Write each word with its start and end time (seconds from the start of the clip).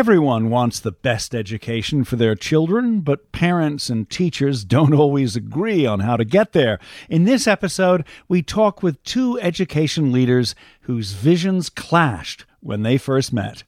Everyone 0.00 0.48
wants 0.48 0.80
the 0.80 0.92
best 0.92 1.34
education 1.34 2.04
for 2.04 2.16
their 2.16 2.34
children, 2.34 3.00
but 3.00 3.32
parents 3.32 3.90
and 3.90 4.08
teachers 4.08 4.64
don't 4.64 4.94
always 4.94 5.36
agree 5.36 5.84
on 5.84 6.00
how 6.00 6.16
to 6.16 6.24
get 6.24 6.52
there. 6.52 6.78
In 7.10 7.24
this 7.24 7.46
episode, 7.46 8.06
we 8.26 8.40
talk 8.40 8.82
with 8.82 9.02
two 9.02 9.38
education 9.40 10.10
leaders 10.10 10.54
whose 10.80 11.12
visions 11.12 11.68
clashed 11.68 12.46
when 12.60 12.82
they 12.82 12.96
first 12.96 13.30
met. 13.30 13.64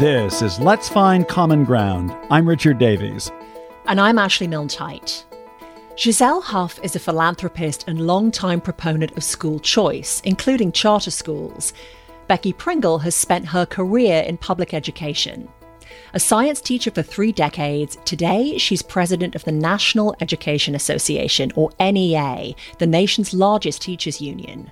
This 0.00 0.42
is 0.42 0.58
Let's 0.58 0.88
Find 0.88 1.28
Common 1.28 1.62
Ground. 1.62 2.12
I'm 2.32 2.48
Richard 2.48 2.78
Davies. 2.78 3.30
And 3.86 4.00
I'm 4.00 4.18
Ashley 4.18 4.48
Milne 4.48 4.66
Gisele 5.96 6.42
Huff 6.42 6.78
is 6.82 6.94
a 6.94 6.98
philanthropist 6.98 7.84
and 7.88 8.06
long-time 8.06 8.60
proponent 8.60 9.16
of 9.16 9.24
school 9.24 9.58
choice, 9.58 10.20
including 10.24 10.70
charter 10.70 11.10
schools. 11.10 11.72
Becky 12.28 12.52
Pringle 12.52 12.98
has 12.98 13.14
spent 13.14 13.46
her 13.46 13.64
career 13.64 14.22
in 14.22 14.36
public 14.36 14.74
education. 14.74 15.48
A 16.12 16.20
science 16.20 16.60
teacher 16.60 16.90
for 16.90 17.02
three 17.02 17.32
decades, 17.32 17.96
today 18.04 18.58
she's 18.58 18.82
president 18.82 19.34
of 19.34 19.44
the 19.44 19.52
National 19.52 20.14
Education 20.20 20.74
Association, 20.74 21.50
or 21.56 21.70
NEA, 21.80 22.54
the 22.78 22.86
nation's 22.86 23.32
largest 23.32 23.80
teachers' 23.80 24.20
union. 24.20 24.70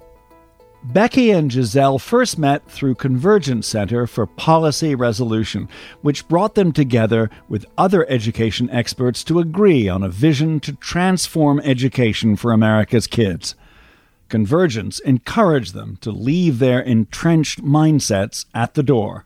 Becky 0.85 1.31
and 1.31 1.51
Gisele 1.51 1.99
first 1.99 2.39
met 2.39 2.71
through 2.71 2.97
Convergence 2.97 3.67
Center 3.67 4.07
for 4.07 4.27
Policy 4.27 4.95
Resolution, 4.95 5.67
which 6.03 6.29
brought 6.29 6.57
them 6.57 6.73
together 6.73 7.31
with 7.49 7.65
other 7.79 8.07
education 8.11 8.69
experts 8.69 9.25
to 9.25 9.39
agree 9.39 9.89
on 9.89 10.03
a 10.03 10.11
vision 10.11 10.61
to 10.61 10.75
transform 10.75 11.59
education 11.61 12.37
for 12.37 12.53
America's 12.53 13.07
kids. 13.07 13.55
Convergence 14.29 14.99
encouraged 14.99 15.73
them 15.73 15.97
to 16.03 16.11
leave 16.11 16.59
their 16.59 16.81
entrenched 16.81 17.65
mindsets 17.65 18.45
at 18.55 18.75
the 18.75 18.83
door. 18.83 19.25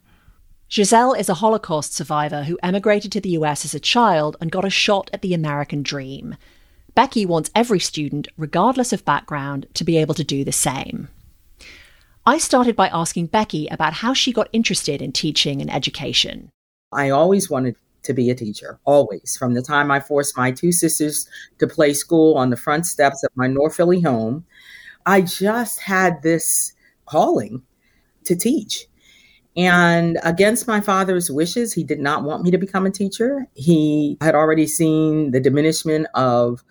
Gisele 0.68 1.14
is 1.14 1.28
a 1.28 1.34
Holocaust 1.34 1.92
survivor 1.92 2.44
who 2.44 2.58
emigrated 2.62 3.10
to 3.12 3.20
the 3.20 3.30
US 3.30 3.64
as 3.64 3.74
a 3.74 3.80
child 3.80 4.36
and 4.40 4.52
got 4.52 4.64
a 4.64 4.70
shot 4.70 5.10
at 5.12 5.22
the 5.22 5.34
American 5.34 5.82
dream. 5.82 6.36
Becky 6.94 7.26
wants 7.26 7.50
every 7.52 7.80
student, 7.80 8.28
regardless 8.36 8.92
of 8.92 9.04
background, 9.04 9.66
to 9.74 9.82
be 9.82 9.96
able 9.96 10.14
to 10.14 10.24
do 10.24 10.44
the 10.44 10.52
same. 10.52 11.08
I 12.28 12.36
started 12.36 12.76
by 12.76 12.88
asking 12.88 13.28
Becky 13.28 13.68
about 13.68 13.94
how 13.94 14.12
she 14.12 14.34
got 14.34 14.50
interested 14.52 15.00
in 15.00 15.12
teaching 15.12 15.62
and 15.62 15.72
education. 15.72 16.50
I 16.92 17.08
always 17.08 17.48
wanted 17.48 17.76
to 18.02 18.12
be 18.12 18.28
a 18.28 18.34
teacher, 18.34 18.78
always. 18.84 19.34
From 19.38 19.54
the 19.54 19.62
time 19.62 19.90
I 19.90 20.00
forced 20.00 20.36
my 20.36 20.50
two 20.50 20.70
sisters 20.70 21.26
to 21.58 21.66
play 21.66 21.94
school 21.94 22.34
on 22.34 22.50
the 22.50 22.56
front 22.58 22.84
steps 22.84 23.24
of 23.24 23.30
my 23.34 23.46
North 23.46 23.76
Philly 23.76 24.02
home, 24.02 24.44
I 25.06 25.22
just 25.22 25.80
had 25.80 26.22
this 26.22 26.74
calling 27.06 27.62
to 28.24 28.36
teach. 28.36 28.84
And 29.58 30.20
against 30.22 30.68
my 30.68 30.80
father's 30.80 31.32
wishes, 31.32 31.72
he 31.72 31.82
did 31.82 31.98
not 31.98 32.22
want 32.22 32.44
me 32.44 32.52
to 32.52 32.58
become 32.58 32.86
a 32.86 32.92
teacher. 32.92 33.44
He 33.54 34.16
had 34.20 34.36
already 34.36 34.68
seen 34.68 35.32
the 35.32 35.40
diminishment 35.40 36.06
of, 36.14 36.62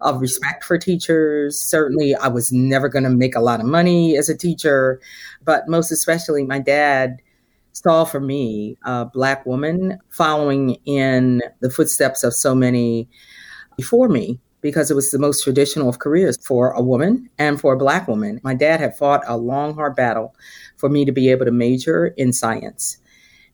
of 0.00 0.20
respect 0.20 0.62
for 0.62 0.78
teachers. 0.78 1.60
Certainly, 1.60 2.14
I 2.14 2.28
was 2.28 2.52
never 2.52 2.88
going 2.88 3.02
to 3.02 3.10
make 3.10 3.34
a 3.34 3.40
lot 3.40 3.58
of 3.58 3.66
money 3.66 4.16
as 4.16 4.28
a 4.28 4.36
teacher, 4.36 5.00
but 5.44 5.66
most 5.66 5.90
especially, 5.90 6.44
my 6.44 6.60
dad 6.60 7.20
saw 7.72 8.04
for 8.04 8.20
me 8.20 8.78
a 8.84 9.06
Black 9.06 9.44
woman 9.44 9.98
following 10.10 10.76
in 10.84 11.42
the 11.62 11.70
footsteps 11.70 12.22
of 12.22 12.32
so 12.32 12.54
many 12.54 13.08
before 13.76 14.08
me 14.08 14.40
because 14.66 14.90
it 14.90 14.94
was 14.94 15.12
the 15.12 15.18
most 15.20 15.44
traditional 15.44 15.88
of 15.88 16.00
careers 16.00 16.36
for 16.44 16.72
a 16.72 16.82
woman 16.82 17.30
and 17.38 17.60
for 17.60 17.72
a 17.72 17.78
Black 17.78 18.08
woman. 18.08 18.40
My 18.42 18.52
dad 18.52 18.80
had 18.80 18.96
fought 18.96 19.22
a 19.28 19.36
long, 19.36 19.76
hard 19.76 19.94
battle 19.94 20.34
for 20.76 20.88
me 20.88 21.04
to 21.04 21.12
be 21.12 21.30
able 21.30 21.44
to 21.44 21.52
major 21.52 22.08
in 22.08 22.32
science. 22.32 22.98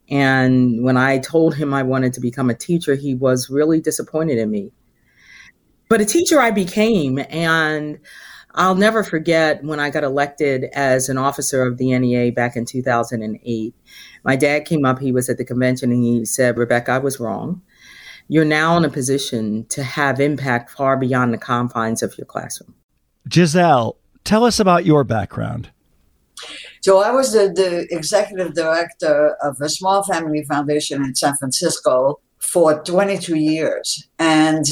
And 0.08 0.82
when 0.82 0.96
I 0.96 1.18
told 1.18 1.54
him 1.54 1.74
I 1.74 1.82
wanted 1.82 2.14
to 2.14 2.20
become 2.20 2.48
a 2.48 2.54
teacher, 2.54 2.94
he 2.94 3.14
was 3.14 3.50
really 3.50 3.78
disappointed 3.78 4.38
in 4.38 4.50
me. 4.50 4.72
But 5.90 6.00
a 6.00 6.06
teacher 6.06 6.40
I 6.40 6.50
became, 6.50 7.18
and 7.28 7.98
I'll 8.54 8.74
never 8.74 9.04
forget 9.04 9.62
when 9.62 9.80
I 9.80 9.90
got 9.90 10.04
elected 10.04 10.64
as 10.72 11.10
an 11.10 11.18
officer 11.18 11.62
of 11.62 11.76
the 11.76 11.98
NEA 11.98 12.32
back 12.32 12.56
in 12.56 12.64
2008. 12.64 13.74
My 14.24 14.36
dad 14.36 14.64
came 14.64 14.86
up, 14.86 14.98
he 14.98 15.12
was 15.12 15.28
at 15.28 15.36
the 15.36 15.44
convention, 15.44 15.92
and 15.92 16.02
he 16.02 16.24
said, 16.24 16.56
Rebecca, 16.56 16.92
I 16.92 16.98
was 16.98 17.20
wrong. 17.20 17.60
You're 18.28 18.44
now 18.44 18.76
in 18.76 18.84
a 18.84 18.90
position 18.90 19.66
to 19.66 19.82
have 19.82 20.20
impact 20.20 20.70
far 20.70 20.96
beyond 20.96 21.32
the 21.32 21.38
confines 21.38 22.02
of 22.02 22.16
your 22.16 22.26
classroom. 22.26 22.74
Gisele, 23.28 23.96
tell 24.24 24.44
us 24.44 24.58
about 24.58 24.86
your 24.86 25.04
background. 25.04 25.70
So 26.80 27.00
I 27.00 27.10
was 27.12 27.32
the, 27.32 27.52
the 27.54 27.86
executive 27.94 28.54
director 28.54 29.36
of 29.42 29.60
a 29.60 29.68
small 29.68 30.02
family 30.02 30.44
foundation 30.44 31.02
in 31.04 31.14
San 31.14 31.36
Francisco 31.36 32.20
for 32.40 32.82
22 32.82 33.36
years 33.36 34.08
and 34.18 34.64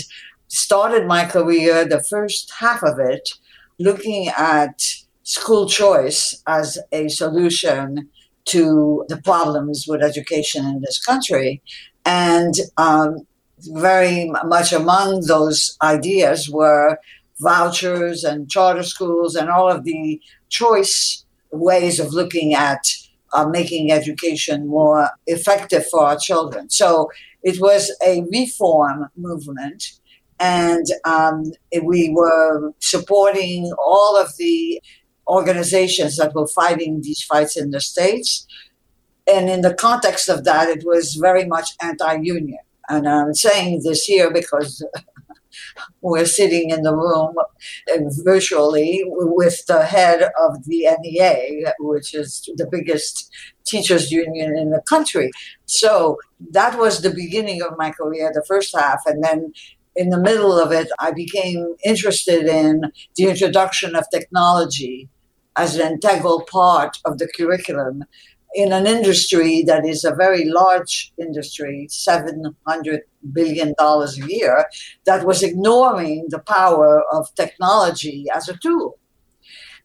started 0.49 1.07
my 1.07 1.25
career, 1.25 1.85
the 1.85 2.03
first 2.03 2.53
half 2.59 2.83
of 2.83 2.99
it, 2.99 3.31
looking 3.79 4.29
at 4.29 4.83
school 5.23 5.69
choice 5.69 6.43
as 6.49 6.79
a 6.91 7.09
solution 7.09 8.09
to 8.47 9.05
the 9.09 9.21
problems 9.23 9.87
with 9.87 10.03
education 10.03 10.67
in 10.67 10.81
this 10.81 10.99
country. 11.05 11.63
And 12.05 12.55
um, 12.77 13.27
very 13.73 14.31
much 14.45 14.73
among 14.73 15.27
those 15.27 15.77
ideas 15.83 16.49
were 16.49 16.99
vouchers 17.41 18.25
and 18.25 18.51
charter 18.51 18.83
schools 18.83 19.35
and 19.35 19.49
all 19.49 19.71
of 19.71 19.85
the 19.85 20.21
choice 20.49 21.25
ways 21.53 21.99
of 21.99 22.13
looking 22.13 22.55
at 22.55 22.85
uh, 23.33 23.47
making 23.47 23.91
education 23.91 24.67
more 24.67 25.11
effective 25.27 25.87
for 25.89 26.05
our 26.05 26.19
children. 26.19 26.69
So 26.71 27.11
it 27.43 27.61
was 27.61 27.91
a 28.07 28.25
reform 28.31 29.09
movement, 29.17 29.85
and 30.39 30.87
um, 31.05 31.53
we 31.83 32.11
were 32.11 32.73
supporting 32.81 33.73
all 33.79 34.17
of 34.17 34.37
the 34.37 34.81
organizations 35.29 36.17
that 36.17 36.35
were 36.35 36.49
fighting 36.49 37.03
these 37.03 37.23
fights 37.23 37.57
in 37.57 37.71
the 37.71 37.81
states. 37.81 38.47
And 39.33 39.49
in 39.49 39.61
the 39.61 39.75
context 39.75 40.29
of 40.29 40.45
that, 40.45 40.69
it 40.69 40.85
was 40.85 41.15
very 41.15 41.45
much 41.47 41.71
anti 41.81 42.15
union. 42.23 42.59
And 42.91 43.09
I'm 43.09 43.35
saying 43.35 43.83
this 43.85 44.03
here 44.03 44.33
because 44.33 44.85
we're 46.01 46.27
sitting 46.27 46.71
in 46.71 46.83
the 46.83 46.95
room 46.95 47.37
virtually 48.25 49.05
with 49.07 49.65
the 49.67 49.85
head 49.85 50.23
of 50.41 50.65
the 50.65 50.89
NEA, 51.01 51.73
which 51.79 52.15
is 52.15 52.51
the 52.57 52.67
biggest 52.71 53.33
teachers 53.65 54.11
union 54.11 54.59
in 54.59 54.71
the 54.71 54.83
country. 54.89 55.31
So 55.67 56.19
that 56.51 56.79
was 56.79 57.01
the 57.01 57.15
beginning 57.15 57.63
of 57.63 57.79
my 57.79 57.93
career, 57.93 58.33
the 58.35 58.45
first 58.47 58.77
half. 58.77 59.01
And 59.07 59.23
then 59.23 59.53
in 59.95 60.11
the 60.11 60.21
middle 60.21 60.59
of 60.59 60.73
it, 60.73 60.89
I 60.99 61.13
became 61.13 61.77
interested 61.85 62.47
in 62.47 62.91
the 63.17 63.29
introduction 63.29 63.95
of 63.95 64.05
technology 64.13 65.09
as 65.57 65.77
an 65.77 65.93
integral 65.93 66.45
part 66.51 66.99
of 67.05 67.19
the 67.19 67.29
curriculum 67.29 68.05
in 68.55 68.73
an 68.73 68.87
industry 68.87 69.63
that 69.67 69.87
is 69.87 70.05
a 70.05 70.15
very 70.15 70.45
large 70.45 71.13
industry, 71.19 71.87
$700 71.91 73.01
billion 73.33 73.75
a 73.79 74.09
year, 74.27 74.67
that 75.05 75.25
was 75.25 75.43
ignoring 75.43 76.27
the 76.29 76.41
power 76.41 77.03
of 77.13 77.33
technology 77.35 78.27
as 78.35 78.49
a 78.49 78.57
tool. 78.57 78.99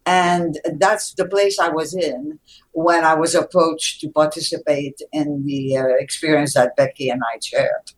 And 0.05 0.59
that's 0.77 1.13
the 1.13 1.27
place 1.27 1.57
I 1.57 1.69
was 1.69 1.95
in 1.95 2.39
when 2.73 3.03
I 3.03 3.15
was 3.15 3.33
approached 3.33 4.01
to 4.01 4.09
participate 4.09 5.01
in 5.11 5.45
the 5.45 5.77
uh, 5.77 5.87
experience 5.99 6.53
that 6.53 6.75
Becky 6.75 7.09
and 7.09 7.21
I 7.33 7.39
shared. 7.43 7.91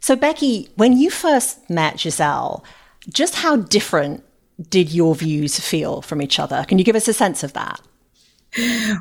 So, 0.00 0.14
Becky, 0.14 0.68
when 0.76 0.96
you 0.96 1.10
first 1.10 1.68
met 1.68 1.98
Gisele, 1.98 2.64
just 3.12 3.36
how 3.36 3.56
different 3.56 4.24
did 4.70 4.92
your 4.92 5.14
views 5.14 5.58
feel 5.58 6.02
from 6.02 6.22
each 6.22 6.38
other? 6.38 6.64
Can 6.68 6.78
you 6.78 6.84
give 6.84 6.96
us 6.96 7.08
a 7.08 7.12
sense 7.12 7.42
of 7.42 7.52
that? 7.54 7.80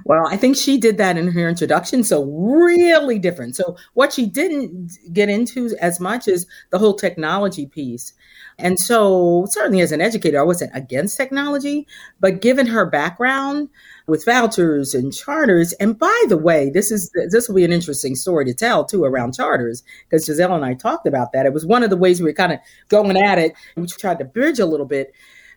Well, 0.05 0.27
I 0.27 0.35
think 0.35 0.57
she 0.57 0.77
did 0.77 0.97
that 0.97 1.17
in 1.17 1.31
her 1.31 1.47
introduction. 1.47 2.03
So, 2.03 2.25
really 2.25 3.17
different. 3.17 3.55
So, 3.55 3.77
what 3.93 4.11
she 4.11 4.25
didn't 4.25 4.91
get 5.13 5.29
into 5.29 5.75
as 5.79 5.99
much 5.99 6.27
is 6.27 6.45
the 6.69 6.77
whole 6.77 6.93
technology 6.93 7.65
piece. 7.65 8.13
And 8.59 8.79
so, 8.79 9.45
certainly 9.49 9.81
as 9.81 9.91
an 9.91 10.01
educator, 10.01 10.39
I 10.39 10.43
wasn't 10.43 10.75
against 10.75 11.15
technology, 11.15 11.87
but 12.19 12.41
given 12.41 12.67
her 12.67 12.85
background 12.85 13.69
with 14.05 14.25
vouchers 14.25 14.93
and 14.93 15.13
charters, 15.13 15.73
and 15.73 15.97
by 15.97 16.23
the 16.27 16.37
way, 16.37 16.69
this 16.69 16.91
is 16.91 17.09
this 17.29 17.47
will 17.47 17.55
be 17.55 17.65
an 17.65 17.73
interesting 17.73 18.15
story 18.15 18.43
to 18.45 18.53
tell 18.53 18.83
too 18.83 19.05
around 19.05 19.35
charters 19.35 19.83
because 20.09 20.25
Gisele 20.25 20.55
and 20.55 20.65
I 20.65 20.73
talked 20.73 21.07
about 21.07 21.31
that. 21.31 21.45
It 21.45 21.53
was 21.53 21.65
one 21.65 21.83
of 21.83 21.89
the 21.89 21.97
ways 21.97 22.19
we 22.19 22.25
were 22.25 22.33
kind 22.33 22.51
of 22.53 22.59
going 22.89 23.15
at 23.15 23.39
it. 23.39 23.53
We 23.77 23.87
tried 23.87 24.19
to 24.19 24.25
bridge 24.25 24.59
a 24.59 24.65
little 24.65 24.85
bit 24.85 25.13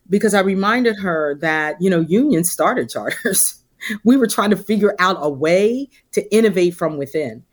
because 0.08 0.34
I 0.34 0.40
reminded 0.40 0.96
her 1.00 1.36
that 1.40 1.76
you 1.80 1.90
know 1.90 2.00
unions 2.00 2.50
started 2.50 2.88
charters 2.90 3.59
we 4.04 4.16
were 4.16 4.26
trying 4.26 4.50
to 4.50 4.56
figure 4.56 4.94
out 4.98 5.16
a 5.20 5.30
way 5.30 5.88
to 6.12 6.34
innovate 6.34 6.74
from 6.74 6.96
within. 6.96 7.44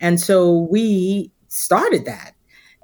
And 0.00 0.20
so 0.20 0.68
we 0.70 1.30
started 1.48 2.04
that. 2.04 2.34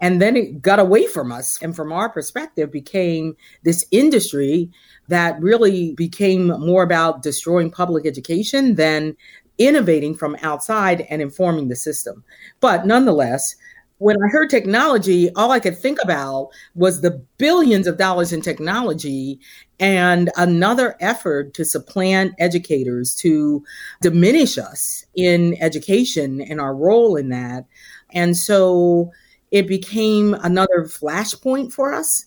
And 0.01 0.21
then 0.21 0.37
it 0.37 0.61
got 0.61 0.81
away 0.81 1.07
from 1.07 1.31
us. 1.31 1.63
And 1.63 1.77
from 1.77 1.93
our 1.93 2.09
perspective, 2.09 2.73
became 2.73 3.37
this 3.63 3.87
industry 3.93 4.69
that 5.09 5.41
really 5.41 5.95
became 5.95 6.49
more 6.49 6.83
about 6.83 7.23
destroying 7.23 7.71
public 7.71 8.05
education 8.05 8.75
than 8.75 9.17
innovating 9.59 10.17
from 10.17 10.37
outside 10.43 11.03
and 11.09 11.23
informing 11.23 11.69
the 11.69 11.77
system. 11.77 12.25
But 12.61 12.85
nonetheless, 12.85 13.55
when 14.03 14.21
I 14.21 14.27
heard 14.27 14.51
technology, 14.51 15.33
all 15.37 15.53
I 15.53 15.61
could 15.61 15.79
think 15.79 16.03
about 16.03 16.49
was 16.75 17.01
the 17.01 17.23
billions 17.39 17.87
of 17.87 17.99
dollars 17.99 18.33
in 18.33 18.43
technology 18.43 19.39
and 19.79 20.29
another 20.37 20.97
effort 20.99 21.55
to 21.55 21.65
supplant 21.65 22.35
educators 22.41 23.15
to 23.17 23.65
diminish 24.01 24.59
us 24.59 25.07
in 25.15 25.57
education 25.61 26.41
and 26.41 26.61
our 26.61 26.75
role 26.75 27.15
in 27.15 27.29
that. 27.29 27.65
And 28.11 28.37
so 28.37 29.13
it 29.53 29.69
became 29.69 30.35
another 30.43 30.83
flashpoint 30.83 31.73
for 31.73 31.95
us. 31.95 32.27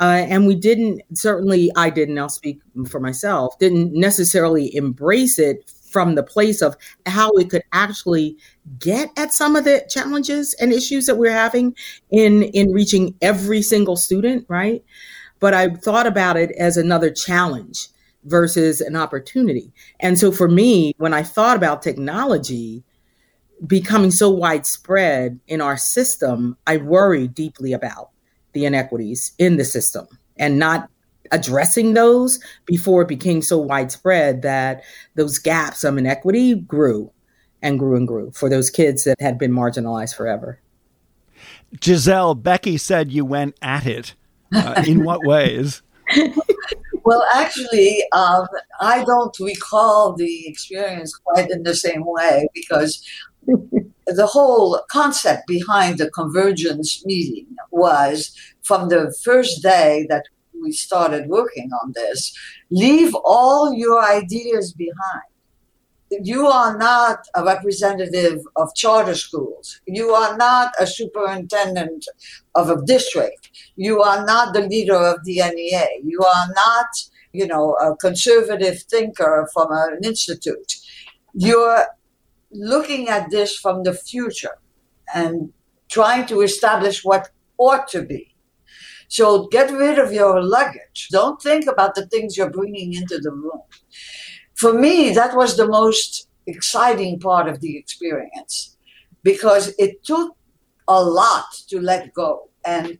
Uh, 0.00 0.24
and 0.26 0.46
we 0.46 0.54
didn't, 0.54 1.02
certainly 1.12 1.70
I 1.76 1.90
didn't, 1.90 2.18
I'll 2.18 2.30
speak 2.30 2.62
for 2.88 3.00
myself, 3.00 3.58
didn't 3.58 3.92
necessarily 3.92 4.74
embrace 4.74 5.38
it 5.38 5.70
from 5.92 6.14
the 6.14 6.22
place 6.22 6.62
of 6.62 6.76
how 7.06 7.30
we 7.34 7.44
could 7.44 7.62
actually 7.72 8.36
get 8.78 9.10
at 9.16 9.32
some 9.32 9.56
of 9.56 9.64
the 9.64 9.84
challenges 9.88 10.54
and 10.54 10.72
issues 10.72 11.06
that 11.06 11.16
we're 11.16 11.30
having 11.30 11.74
in 12.10 12.44
in 12.44 12.72
reaching 12.72 13.14
every 13.20 13.62
single 13.62 13.96
student 13.96 14.44
right? 14.48 14.82
But 15.40 15.54
i 15.54 15.68
thought 15.68 16.06
about 16.06 16.36
it 16.36 16.50
as 16.52 16.76
another 16.76 17.10
challenge 17.10 17.88
versus 18.24 18.80
an 18.80 18.94
opportunity. 18.94 19.72
And 20.00 20.18
so 20.18 20.32
for 20.32 20.48
me 20.48 20.94
when 20.98 21.14
i 21.14 21.22
thought 21.22 21.56
about 21.56 21.82
technology 21.82 22.82
becoming 23.66 24.10
so 24.10 24.28
widespread 24.28 25.38
in 25.46 25.60
our 25.60 25.76
system 25.76 26.56
i 26.66 26.76
worry 26.76 27.28
deeply 27.28 27.72
about 27.72 28.10
the 28.52 28.64
inequities 28.64 29.32
in 29.38 29.56
the 29.56 29.64
system 29.64 30.06
and 30.36 30.58
not 30.58 30.88
addressing 31.30 31.94
those 31.94 32.40
before 32.66 33.02
it 33.02 33.08
became 33.08 33.42
so 33.42 33.58
widespread 33.58 34.42
that 34.42 34.82
those 35.14 35.38
gaps 35.38 35.84
of 35.84 35.96
inequity 35.96 36.54
grew 36.54 37.10
and 37.62 37.78
grew 37.78 37.96
and 37.96 38.08
grew 38.08 38.30
for 38.32 38.48
those 38.48 38.70
kids 38.70 39.04
that 39.04 39.20
had 39.20 39.38
been 39.38 39.52
marginalized 39.52 40.16
forever. 40.16 40.58
Gisele, 41.80 42.34
Becky 42.34 42.76
said 42.76 43.12
you 43.12 43.24
went 43.24 43.56
at 43.62 43.86
it. 43.86 44.14
Uh, 44.54 44.82
in 44.86 45.04
what 45.04 45.24
ways? 45.24 45.80
well, 47.04 47.24
actually, 47.34 48.02
um, 48.12 48.46
I 48.80 49.02
don't 49.04 49.34
recall 49.40 50.14
the 50.14 50.46
experience 50.46 51.14
quite 51.16 51.50
in 51.50 51.62
the 51.62 51.74
same 51.74 52.04
way 52.04 52.48
because 52.52 53.02
the 53.46 54.26
whole 54.26 54.80
concept 54.90 55.46
behind 55.46 55.98
the 55.98 56.10
convergence 56.10 57.04
meeting 57.06 57.46
was 57.70 58.36
from 58.62 58.88
the 58.88 59.14
first 59.24 59.62
day 59.62 60.06
that 60.10 60.24
we 60.62 60.72
started 60.72 61.28
working 61.28 61.70
on 61.82 61.92
this, 61.94 62.36
leave 62.70 63.14
all 63.24 63.72
your 63.74 64.02
ideas 64.02 64.72
behind. 64.72 65.24
You 66.20 66.46
are 66.46 66.76
not 66.76 67.26
a 67.34 67.42
representative 67.42 68.40
of 68.56 68.74
charter 68.74 69.14
schools. 69.14 69.80
You 69.86 70.10
are 70.10 70.36
not 70.36 70.74
a 70.78 70.86
superintendent 70.86 72.06
of 72.54 72.68
a 72.68 72.82
district. 72.82 73.50
You 73.76 74.02
are 74.02 74.24
not 74.24 74.52
the 74.52 74.60
leader 74.60 74.96
of 74.96 75.24
the 75.24 75.38
NEA. 75.38 75.86
You 76.04 76.20
are 76.20 76.48
not, 76.54 76.86
you 77.32 77.46
know, 77.46 77.74
a 77.74 77.96
conservative 77.96 78.82
thinker 78.82 79.48
from 79.54 79.68
an 79.70 80.00
institute. 80.04 80.74
You're 81.32 81.86
looking 82.50 83.08
at 83.08 83.30
this 83.30 83.56
from 83.56 83.82
the 83.82 83.94
future 83.94 84.58
and 85.14 85.50
trying 85.88 86.26
to 86.26 86.42
establish 86.42 87.02
what 87.04 87.30
ought 87.56 87.88
to 87.88 88.02
be 88.02 88.31
so 89.12 89.46
get 89.48 89.70
rid 89.70 89.98
of 89.98 90.10
your 90.10 90.42
luggage. 90.42 91.08
Don't 91.10 91.38
think 91.42 91.66
about 91.66 91.94
the 91.94 92.06
things 92.06 92.34
you're 92.34 92.48
bringing 92.48 92.94
into 92.94 93.18
the 93.18 93.30
room. 93.30 93.60
For 94.54 94.72
me, 94.72 95.10
that 95.10 95.36
was 95.36 95.58
the 95.58 95.66
most 95.66 96.30
exciting 96.46 97.20
part 97.20 97.46
of 97.46 97.60
the 97.60 97.76
experience 97.76 98.74
because 99.22 99.74
it 99.78 100.02
took 100.02 100.34
a 100.88 101.04
lot 101.04 101.44
to 101.68 101.78
let 101.78 102.14
go. 102.14 102.48
And 102.64 102.98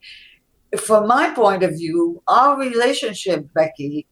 from 0.79 1.07
my 1.07 1.31
point 1.31 1.63
of 1.63 1.71
view, 1.71 2.23
our 2.29 2.59
relationship, 2.59 3.49
Becky, 3.55 4.07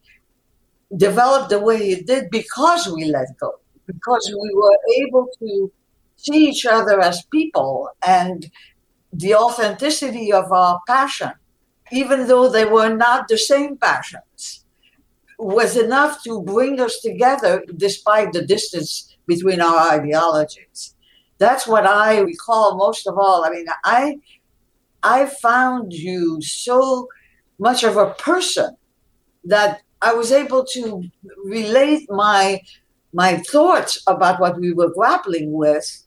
developed 0.97 1.51
the 1.51 1.59
way 1.59 1.91
it 1.91 2.07
did 2.07 2.31
because 2.31 2.91
we 2.91 3.05
let 3.05 3.27
go, 3.39 3.51
because 3.85 4.27
we 4.41 4.49
were 4.55 5.05
able 5.05 5.27
to 5.37 5.71
see 6.15 6.49
each 6.49 6.65
other 6.65 6.99
as 6.99 7.23
people 7.31 7.89
and 8.03 8.49
the 9.13 9.35
authenticity 9.35 10.33
of 10.33 10.51
our 10.51 10.81
passion 10.87 11.33
even 11.91 12.27
though 12.27 12.49
they 12.49 12.65
were 12.65 12.95
not 12.95 13.27
the 13.27 13.37
same 13.37 13.77
passions, 13.77 14.65
was 15.37 15.75
enough 15.75 16.23
to 16.23 16.41
bring 16.43 16.79
us 16.79 16.99
together 16.99 17.63
despite 17.75 18.31
the 18.31 18.45
distance 18.45 19.15
between 19.27 19.59
our 19.61 19.91
ideologies. 19.91 20.95
That's 21.39 21.65
what 21.65 21.85
I 21.85 22.19
recall 22.19 22.77
most 22.77 23.07
of 23.07 23.17
all. 23.17 23.43
I 23.43 23.49
mean, 23.49 23.65
I 23.83 24.19
I 25.03 25.25
found 25.25 25.93
you 25.93 26.41
so 26.41 27.07
much 27.57 27.83
of 27.83 27.97
a 27.97 28.13
person 28.13 28.77
that 29.45 29.81
I 30.01 30.13
was 30.13 30.31
able 30.31 30.63
to 30.73 31.03
relate 31.43 32.07
my 32.09 32.61
my 33.13 33.37
thoughts 33.37 34.01
about 34.07 34.39
what 34.39 34.59
we 34.59 34.71
were 34.73 34.93
grappling 34.93 35.51
with 35.51 36.05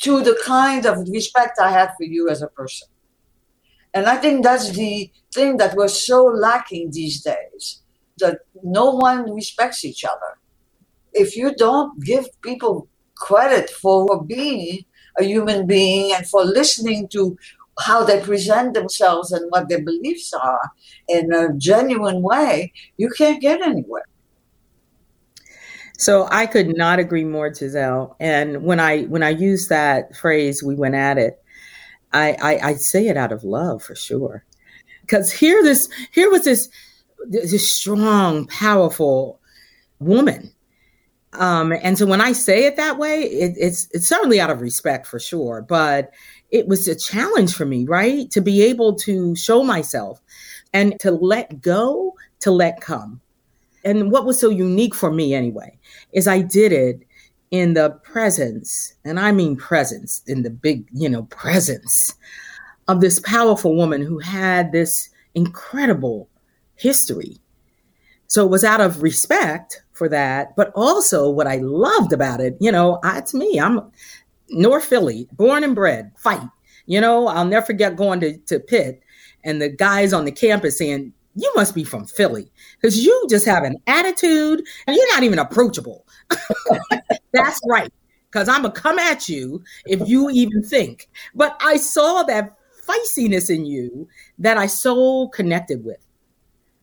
to 0.00 0.22
the 0.22 0.38
kind 0.44 0.86
of 0.86 1.08
respect 1.08 1.58
I 1.58 1.70
had 1.70 1.90
for 1.96 2.04
you 2.04 2.28
as 2.28 2.42
a 2.42 2.48
person. 2.48 2.88
And 3.94 4.06
I 4.06 4.16
think 4.16 4.44
that's 4.44 4.70
the 4.70 5.10
thing 5.34 5.56
that 5.56 5.76
was 5.76 6.06
so 6.06 6.24
lacking 6.24 6.90
these 6.92 7.22
days 7.22 7.82
that 8.18 8.38
no 8.62 8.90
one 8.90 9.32
respects 9.32 9.84
each 9.84 10.04
other. 10.04 10.38
If 11.12 11.36
you 11.36 11.54
don't 11.54 12.02
give 12.04 12.26
people 12.42 12.88
credit 13.16 13.68
for 13.70 14.22
being 14.24 14.84
a 15.18 15.24
human 15.24 15.66
being 15.66 16.12
and 16.14 16.26
for 16.26 16.44
listening 16.44 17.08
to 17.08 17.36
how 17.80 18.04
they 18.04 18.20
present 18.20 18.74
themselves 18.74 19.32
and 19.32 19.50
what 19.50 19.68
their 19.68 19.82
beliefs 19.82 20.32
are 20.32 20.70
in 21.08 21.32
a 21.32 21.52
genuine 21.56 22.22
way, 22.22 22.72
you 22.96 23.10
can't 23.16 23.40
get 23.40 23.62
anywhere. 23.62 24.04
So 25.98 26.28
I 26.30 26.46
could 26.46 26.76
not 26.76 26.98
agree 26.98 27.24
more, 27.24 27.50
Gisele. 27.50 28.16
And 28.20 28.62
when 28.62 28.80
I 28.80 29.02
when 29.02 29.22
I 29.22 29.30
use 29.30 29.68
that 29.68 30.16
phrase, 30.16 30.62
we 30.62 30.74
went 30.74 30.94
at 30.94 31.18
it. 31.18 31.42
I, 32.12 32.36
I, 32.40 32.68
I 32.68 32.74
say 32.74 33.08
it 33.08 33.16
out 33.16 33.32
of 33.32 33.44
love 33.44 33.82
for 33.82 33.94
sure. 33.94 34.44
Because 35.02 35.32
here 35.32 35.62
this 35.62 35.88
here 36.12 36.30
was 36.30 36.44
this 36.44 36.68
this 37.28 37.68
strong, 37.68 38.46
powerful 38.46 39.40
woman. 39.98 40.52
Um, 41.32 41.72
and 41.72 41.96
so 41.96 42.06
when 42.06 42.20
I 42.20 42.32
say 42.32 42.64
it 42.64 42.76
that 42.76 42.98
way, 42.98 43.22
it, 43.22 43.54
it's 43.56 43.88
it's 43.92 44.06
certainly 44.06 44.40
out 44.40 44.50
of 44.50 44.60
respect 44.60 45.06
for 45.06 45.18
sure, 45.18 45.62
but 45.62 46.10
it 46.50 46.66
was 46.66 46.88
a 46.88 46.96
challenge 46.96 47.54
for 47.54 47.64
me, 47.64 47.84
right? 47.86 48.30
To 48.32 48.40
be 48.40 48.62
able 48.62 48.94
to 48.96 49.36
show 49.36 49.62
myself 49.62 50.20
and 50.72 50.98
to 51.00 51.12
let 51.12 51.60
go, 51.60 52.14
to 52.40 52.50
let 52.50 52.80
come. 52.80 53.20
And 53.84 54.10
what 54.10 54.26
was 54.26 54.38
so 54.38 54.50
unique 54.50 54.94
for 54.94 55.10
me 55.10 55.34
anyway 55.34 55.78
is 56.12 56.26
I 56.26 56.42
did 56.42 56.72
it 56.72 57.02
in 57.50 57.74
the 57.74 57.90
presence, 58.04 58.94
and 59.04 59.18
I 59.18 59.32
mean 59.32 59.56
presence, 59.56 60.22
in 60.26 60.42
the 60.42 60.50
big, 60.50 60.86
you 60.92 61.08
know, 61.08 61.24
presence 61.24 62.14
of 62.88 63.00
this 63.00 63.20
powerful 63.20 63.74
woman 63.76 64.02
who 64.02 64.18
had 64.18 64.72
this 64.72 65.08
incredible 65.34 66.28
history. 66.76 67.36
So 68.26 68.44
it 68.44 68.50
was 68.50 68.64
out 68.64 68.80
of 68.80 69.02
respect 69.02 69.82
for 69.92 70.08
that, 70.08 70.54
but 70.56 70.72
also 70.74 71.28
what 71.28 71.46
I 71.46 71.56
loved 71.56 72.12
about 72.12 72.40
it, 72.40 72.56
you 72.60 72.70
know, 72.70 73.00
I, 73.02 73.18
it's 73.18 73.34
me. 73.34 73.60
I'm 73.60 73.80
North 74.48 74.84
Philly, 74.84 75.28
born 75.32 75.64
and 75.64 75.74
bred, 75.74 76.12
fight. 76.16 76.48
You 76.86 77.00
know, 77.00 77.28
I'll 77.28 77.44
never 77.44 77.66
forget 77.66 77.96
going 77.96 78.20
to, 78.20 78.36
to 78.36 78.60
Pitt 78.60 79.02
and 79.44 79.60
the 79.60 79.68
guys 79.68 80.12
on 80.12 80.24
the 80.24 80.32
campus 80.32 80.78
saying, 80.78 81.12
you 81.36 81.52
must 81.54 81.74
be 81.74 81.84
from 81.84 82.06
Philly 82.06 82.50
because 82.80 83.04
you 83.04 83.26
just 83.28 83.46
have 83.46 83.62
an 83.62 83.76
attitude 83.86 84.62
and 84.86 84.96
you're 84.96 85.14
not 85.14 85.22
even 85.22 85.38
approachable. 85.38 86.06
That's 87.32 87.60
right. 87.68 87.92
Because 88.30 88.48
I'm 88.48 88.62
going 88.62 88.74
to 88.74 88.80
come 88.80 88.98
at 88.98 89.28
you 89.28 89.62
if 89.86 90.08
you 90.08 90.30
even 90.30 90.62
think. 90.62 91.08
But 91.34 91.56
I 91.60 91.76
saw 91.76 92.22
that 92.24 92.56
feistiness 92.86 93.50
in 93.54 93.66
you 93.66 94.08
that 94.38 94.56
I 94.56 94.66
so 94.66 95.28
connected 95.28 95.84
with. 95.84 96.04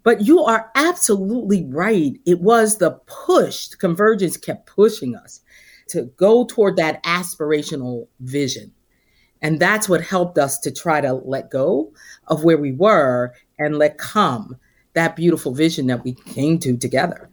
But 0.03 0.21
you 0.21 0.43
are 0.43 0.71
absolutely 0.75 1.65
right. 1.65 2.13
It 2.25 2.39
was 2.39 2.77
the 2.77 2.91
push, 3.07 3.69
convergence 3.69 4.37
kept 4.37 4.65
pushing 4.65 5.15
us 5.15 5.41
to 5.89 6.03
go 6.17 6.45
toward 6.45 6.77
that 6.77 7.03
aspirational 7.03 8.07
vision. 8.19 8.73
And 9.41 9.59
that's 9.59 9.87
what 9.87 10.01
helped 10.01 10.37
us 10.37 10.59
to 10.59 10.71
try 10.71 11.01
to 11.01 11.13
let 11.13 11.51
go 11.51 11.93
of 12.27 12.43
where 12.43 12.57
we 12.57 12.71
were 12.71 13.33
and 13.59 13.77
let 13.77 13.97
come 13.97 14.57
that 14.93 15.15
beautiful 15.15 15.53
vision 15.53 15.87
that 15.87 16.03
we 16.03 16.13
came 16.13 16.57
to 16.59 16.75
together. 16.77 17.29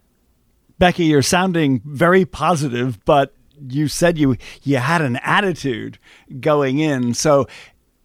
Becky, 0.78 1.04
you're 1.04 1.22
sounding 1.22 1.80
very 1.84 2.24
positive, 2.24 3.04
but 3.04 3.34
you 3.68 3.88
said 3.88 4.18
you 4.18 4.36
you 4.62 4.78
had 4.78 5.02
an 5.02 5.16
attitude 5.22 5.98
going 6.40 6.78
in. 6.78 7.14
So 7.14 7.46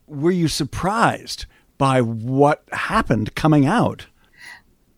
were 0.07 0.31
you 0.31 0.47
surprised 0.47 1.45
by 1.77 2.01
what 2.01 2.63
happened 2.71 3.35
coming 3.35 3.65
out? 3.65 4.07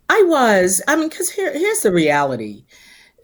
I 0.10 0.22
was. 0.24 0.82
I 0.88 0.96
mean, 0.98 1.10
because 1.10 1.30
here, 1.30 1.54
here's 1.54 1.82
the 1.82 1.92
reality. 1.92 2.66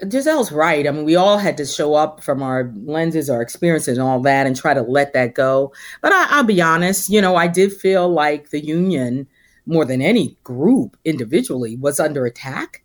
Gisele's 0.07 0.51
right. 0.51 0.87
I 0.87 0.91
mean, 0.91 1.05
we 1.05 1.15
all 1.15 1.37
had 1.37 1.57
to 1.57 1.65
show 1.65 1.95
up 1.95 2.23
from 2.23 2.43
our 2.43 2.71
lenses, 2.85 3.29
our 3.29 3.41
experiences, 3.41 3.97
and 3.97 4.07
all 4.07 4.21
that, 4.21 4.45
and 4.45 4.55
try 4.55 4.73
to 4.73 4.83
let 4.83 5.13
that 5.13 5.33
go. 5.33 5.73
But 6.01 6.13
I, 6.13 6.37
will 6.37 6.47
be 6.47 6.61
honest, 6.61 7.09
you 7.09 7.19
know, 7.19 7.35
I 7.35 7.47
did 7.47 7.73
feel 7.73 8.07
like 8.07 8.51
the 8.51 8.63
union, 8.63 9.27
more 9.65 9.85
than 9.85 10.01
any 10.01 10.37
group 10.43 10.95
individually, 11.03 11.77
was 11.77 11.99
under 11.99 12.25
attack. 12.25 12.83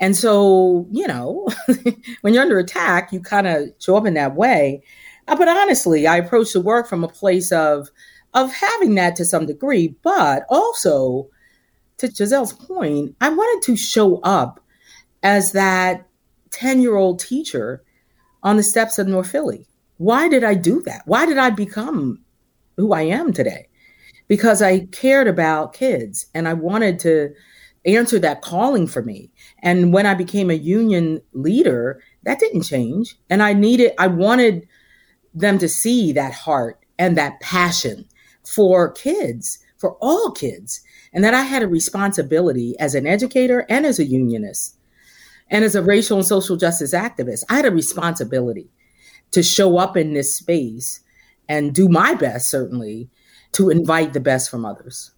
And 0.00 0.16
so, 0.16 0.86
you 0.90 1.06
know, 1.06 1.46
when 2.22 2.34
you're 2.34 2.42
under 2.42 2.58
attack, 2.58 3.12
you 3.12 3.20
kind 3.20 3.46
of 3.46 3.68
show 3.78 3.96
up 3.96 4.06
in 4.06 4.14
that 4.14 4.34
way. 4.34 4.82
Uh, 5.28 5.36
but 5.36 5.48
honestly, 5.48 6.06
I 6.06 6.16
approach 6.16 6.52
the 6.52 6.60
work 6.60 6.88
from 6.88 7.04
a 7.04 7.08
place 7.08 7.52
of 7.52 7.88
of 8.32 8.52
having 8.52 8.94
that 8.94 9.16
to 9.16 9.24
some 9.24 9.46
degree, 9.46 9.94
but 10.02 10.44
also 10.48 11.28
to 11.98 12.08
Gisele's 12.08 12.52
point, 12.52 13.14
I 13.20 13.28
wanted 13.28 13.66
to 13.66 13.76
show 13.76 14.20
up 14.20 14.60
as 15.22 15.52
that 15.52 16.06
10 16.50 16.80
year 16.80 16.96
old 16.96 17.20
teacher 17.20 17.82
on 18.42 18.56
the 18.56 18.62
steps 18.62 18.98
of 18.98 19.06
North 19.06 19.30
Philly. 19.30 19.66
Why 19.98 20.28
did 20.28 20.44
I 20.44 20.54
do 20.54 20.80
that? 20.82 21.02
Why 21.06 21.26
did 21.26 21.38
I 21.38 21.50
become 21.50 22.20
who 22.76 22.92
I 22.92 23.02
am 23.02 23.32
today? 23.32 23.68
Because 24.28 24.62
I 24.62 24.86
cared 24.86 25.26
about 25.26 25.74
kids 25.74 26.26
and 26.34 26.48
I 26.48 26.54
wanted 26.54 26.98
to 27.00 27.34
answer 27.84 28.18
that 28.18 28.42
calling 28.42 28.86
for 28.86 29.02
me. 29.02 29.30
And 29.62 29.92
when 29.92 30.06
I 30.06 30.14
became 30.14 30.50
a 30.50 30.54
union 30.54 31.22
leader, 31.32 32.02
that 32.24 32.38
didn't 32.38 32.62
change. 32.62 33.16
And 33.28 33.42
I 33.42 33.52
needed, 33.52 33.92
I 33.98 34.06
wanted 34.06 34.68
them 35.34 35.58
to 35.58 35.68
see 35.68 36.12
that 36.12 36.32
heart 36.34 36.84
and 36.98 37.16
that 37.16 37.40
passion 37.40 38.06
for 38.44 38.90
kids, 38.92 39.58
for 39.78 39.96
all 40.00 40.30
kids, 40.32 40.80
and 41.12 41.24
that 41.24 41.34
I 41.34 41.42
had 41.42 41.62
a 41.62 41.68
responsibility 41.68 42.76
as 42.78 42.94
an 42.94 43.06
educator 43.06 43.64
and 43.68 43.86
as 43.86 43.98
a 43.98 44.04
unionist 44.04 44.76
and 45.50 45.64
as 45.64 45.74
a 45.74 45.82
racial 45.82 46.18
and 46.18 46.26
social 46.26 46.56
justice 46.56 46.94
activist, 46.94 47.44
I 47.50 47.56
had 47.56 47.66
a 47.66 47.70
responsibility 47.70 48.70
to 49.32 49.42
show 49.42 49.78
up 49.78 49.96
in 49.96 50.14
this 50.14 50.34
space 50.34 51.00
and 51.48 51.74
do 51.74 51.88
my 51.88 52.14
best, 52.14 52.48
certainly, 52.48 53.10
to 53.52 53.68
invite 53.68 54.12
the 54.12 54.20
best 54.20 54.50
from 54.50 54.64
others. 54.64 55.10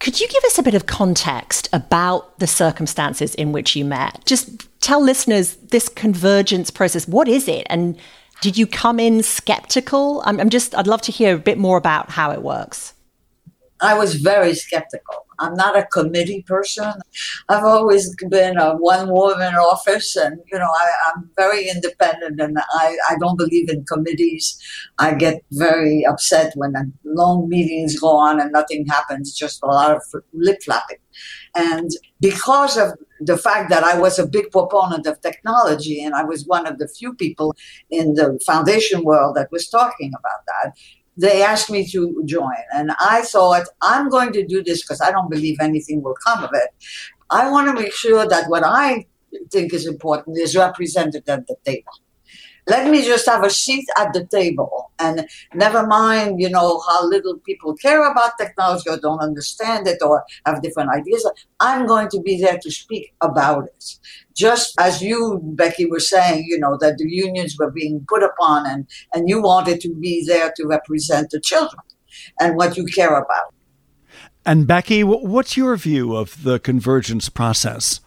Could 0.00 0.18
you 0.18 0.26
give 0.28 0.42
us 0.44 0.58
a 0.58 0.62
bit 0.62 0.74
of 0.74 0.86
context 0.86 1.68
about 1.74 2.38
the 2.38 2.46
circumstances 2.46 3.34
in 3.34 3.52
which 3.52 3.76
you 3.76 3.84
met? 3.84 4.24
Just 4.24 4.66
tell 4.80 5.02
listeners 5.02 5.56
this 5.56 5.90
convergence 5.90 6.70
process. 6.70 7.06
What 7.06 7.28
is 7.28 7.46
it? 7.46 7.66
And 7.68 7.98
did 8.40 8.56
you 8.56 8.66
come 8.66 8.98
in 8.98 9.22
skeptical? 9.22 10.22
I'm, 10.24 10.40
I'm 10.40 10.48
just, 10.48 10.74
I'd 10.74 10.86
love 10.86 11.02
to 11.02 11.12
hear 11.12 11.34
a 11.34 11.38
bit 11.38 11.58
more 11.58 11.76
about 11.76 12.08
how 12.08 12.30
it 12.30 12.42
works. 12.42 12.94
I 13.80 13.94
was 13.94 14.14
very 14.16 14.54
skeptical. 14.54 15.26
I'm 15.38 15.54
not 15.54 15.76
a 15.76 15.86
committee 15.86 16.42
person. 16.46 16.92
I've 17.48 17.64
always 17.64 18.14
been 18.28 18.58
a 18.58 18.76
one 18.76 19.10
woman 19.10 19.54
office, 19.54 20.14
and 20.16 20.38
you 20.52 20.58
know 20.58 20.70
I, 20.70 20.88
am 21.16 21.30
very 21.36 21.68
independent, 21.68 22.40
and 22.40 22.58
I, 22.58 22.96
I 23.08 23.16
don't 23.18 23.38
believe 23.38 23.70
in 23.70 23.84
committees. 23.84 24.58
I 24.98 25.14
get 25.14 25.42
very 25.52 26.04
upset 26.04 26.52
when 26.56 26.74
long 27.04 27.48
meetings 27.48 27.98
go 27.98 28.16
on 28.16 28.38
and 28.40 28.52
nothing 28.52 28.86
happens, 28.86 29.34
just 29.34 29.62
a 29.62 29.66
lot 29.66 29.96
of 29.96 30.02
lip 30.34 30.58
flapping. 30.62 30.98
And 31.54 31.90
because 32.20 32.76
of 32.76 32.92
the 33.20 33.36
fact 33.36 33.70
that 33.70 33.82
I 33.82 33.98
was 33.98 34.18
a 34.18 34.26
big 34.26 34.50
proponent 34.50 35.06
of 35.06 35.20
technology, 35.20 36.02
and 36.02 36.14
I 36.14 36.24
was 36.24 36.46
one 36.46 36.66
of 36.66 36.78
the 36.78 36.88
few 36.88 37.14
people 37.14 37.54
in 37.90 38.14
the 38.14 38.38
foundation 38.46 39.04
world 39.04 39.36
that 39.36 39.50
was 39.50 39.68
talking 39.68 40.12
about 40.18 40.40
that, 40.46 40.76
they 41.20 41.42
asked 41.42 41.70
me 41.70 41.86
to 41.88 42.22
join. 42.24 42.62
And 42.72 42.92
I 43.00 43.22
thought, 43.22 43.66
I'm 43.82 44.08
going 44.08 44.32
to 44.32 44.46
do 44.46 44.62
this 44.62 44.82
because 44.82 45.00
I 45.00 45.10
don't 45.10 45.30
believe 45.30 45.58
anything 45.60 46.02
will 46.02 46.16
come 46.26 46.44
of 46.44 46.50
it. 46.54 46.70
I 47.30 47.50
want 47.50 47.68
to 47.68 47.74
make 47.74 47.92
sure 47.92 48.26
that 48.26 48.48
what 48.48 48.64
I 48.64 49.06
think 49.50 49.72
is 49.72 49.86
important 49.86 50.38
is 50.38 50.56
represented 50.56 51.28
at 51.28 51.46
the 51.46 51.56
table 51.64 51.92
let 52.70 52.88
me 52.88 53.04
just 53.04 53.26
have 53.26 53.42
a 53.42 53.50
seat 53.50 53.86
at 53.98 54.12
the 54.12 54.24
table 54.26 54.92
and 55.00 55.26
never 55.54 55.84
mind, 55.86 56.40
you 56.40 56.48
know, 56.48 56.80
how 56.88 57.04
little 57.04 57.36
people 57.38 57.74
care 57.74 58.08
about 58.08 58.38
technology 58.38 58.88
or 58.88 58.96
don't 58.96 59.18
understand 59.18 59.88
it 59.88 59.98
or 60.00 60.24
have 60.46 60.62
different 60.62 60.90
ideas. 60.90 61.28
I'm 61.58 61.84
going 61.86 62.08
to 62.10 62.20
be 62.20 62.40
there 62.40 62.58
to 62.62 62.70
speak 62.70 63.12
about 63.20 63.64
it. 63.64 63.84
Just 64.36 64.78
as 64.78 65.02
you, 65.02 65.40
Becky, 65.42 65.86
were 65.86 66.06
saying, 66.14 66.44
you 66.46 66.60
know, 66.60 66.78
that 66.80 66.98
the 66.98 67.08
unions 67.10 67.56
were 67.58 67.72
being 67.72 68.06
put 68.08 68.22
upon 68.22 68.66
and, 68.66 68.86
and 69.12 69.28
you 69.28 69.42
wanted 69.42 69.80
to 69.80 69.92
be 69.92 70.24
there 70.24 70.52
to 70.56 70.66
represent 70.66 71.30
the 71.30 71.40
children 71.40 71.82
and 72.38 72.56
what 72.56 72.76
you 72.76 72.84
care 72.84 73.18
about. 73.18 73.52
And 74.46 74.68
Becky, 74.68 75.02
what's 75.02 75.56
your 75.56 75.76
view 75.76 76.14
of 76.14 76.44
the 76.44 76.60
convergence 76.60 77.28
process? 77.28 78.00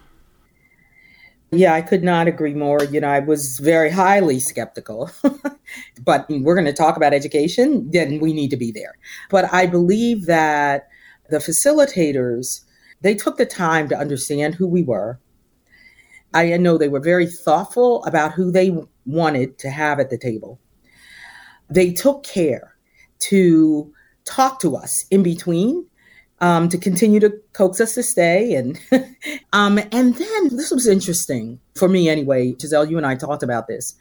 Yeah, 1.53 1.75
I 1.75 1.83
could 1.83 2.03
not 2.03 2.27
agree 2.27 2.55
more. 2.55 2.83
You 2.86 3.00
know, 3.00 3.10
I 3.10 3.19
was 3.19 3.60
very 3.60 3.91
highly 3.91 4.39
skeptical, 4.39 5.12
but 6.03 6.25
we're 6.27 6.55
going 6.55 6.65
to 6.65 6.74
talk 6.74 6.98
about 6.98 7.13
education, 7.13 7.89
then 7.91 8.19
we 8.19 8.33
need 8.33 8.50
to 8.50 8.57
be 8.57 8.72
there. 8.72 8.95
But 9.29 9.53
I 9.53 9.67
believe 9.67 10.25
that 10.25 10.88
the 11.29 11.38
facilitators, 11.38 12.62
they 13.01 13.13
took 13.13 13.38
the 13.38 13.45
time 13.45 13.88
to 13.89 13.98
understand 13.98 14.55
who 14.55 14.67
we 14.67 14.81
were. 14.81 15.19
I 16.33 16.57
know 16.57 16.79
they 16.79 16.89
were 16.89 17.00
very 17.00 17.27
thoughtful 17.27 18.03
about 18.05 18.33
who 18.33 18.51
they 18.51 18.75
wanted 19.05 19.60
to 19.60 19.69
have 19.69 20.00
at 20.00 20.10
the 20.10 20.17
table. 20.17 20.60
They 21.69 21.93
took 21.93 22.24
care 22.24 22.75
to 23.19 23.93
talk 24.25 24.60
to 24.62 24.75
us 24.75 25.05
in 25.12 25.22
between 25.22 25.86
um, 26.43 26.67
to 26.67 26.77
continue 26.77 27.21
to 27.21 27.31
coax 27.53 27.79
us 27.79 27.95
to 27.95 28.03
stay. 28.03 28.53
And 28.53 28.77
um, 29.53 29.79
and 29.93 30.15
then 30.15 30.50
this 30.50 30.71
was 30.71 30.88
interesting 30.88 31.57
for 31.75 31.88
me 31.88 32.09
anyway. 32.09 32.51
Gisele, 32.51 32.89
you 32.89 32.97
and 32.97 33.07
I 33.07 33.15
talked 33.15 33.43
about 33.43 33.67
this. 33.67 33.95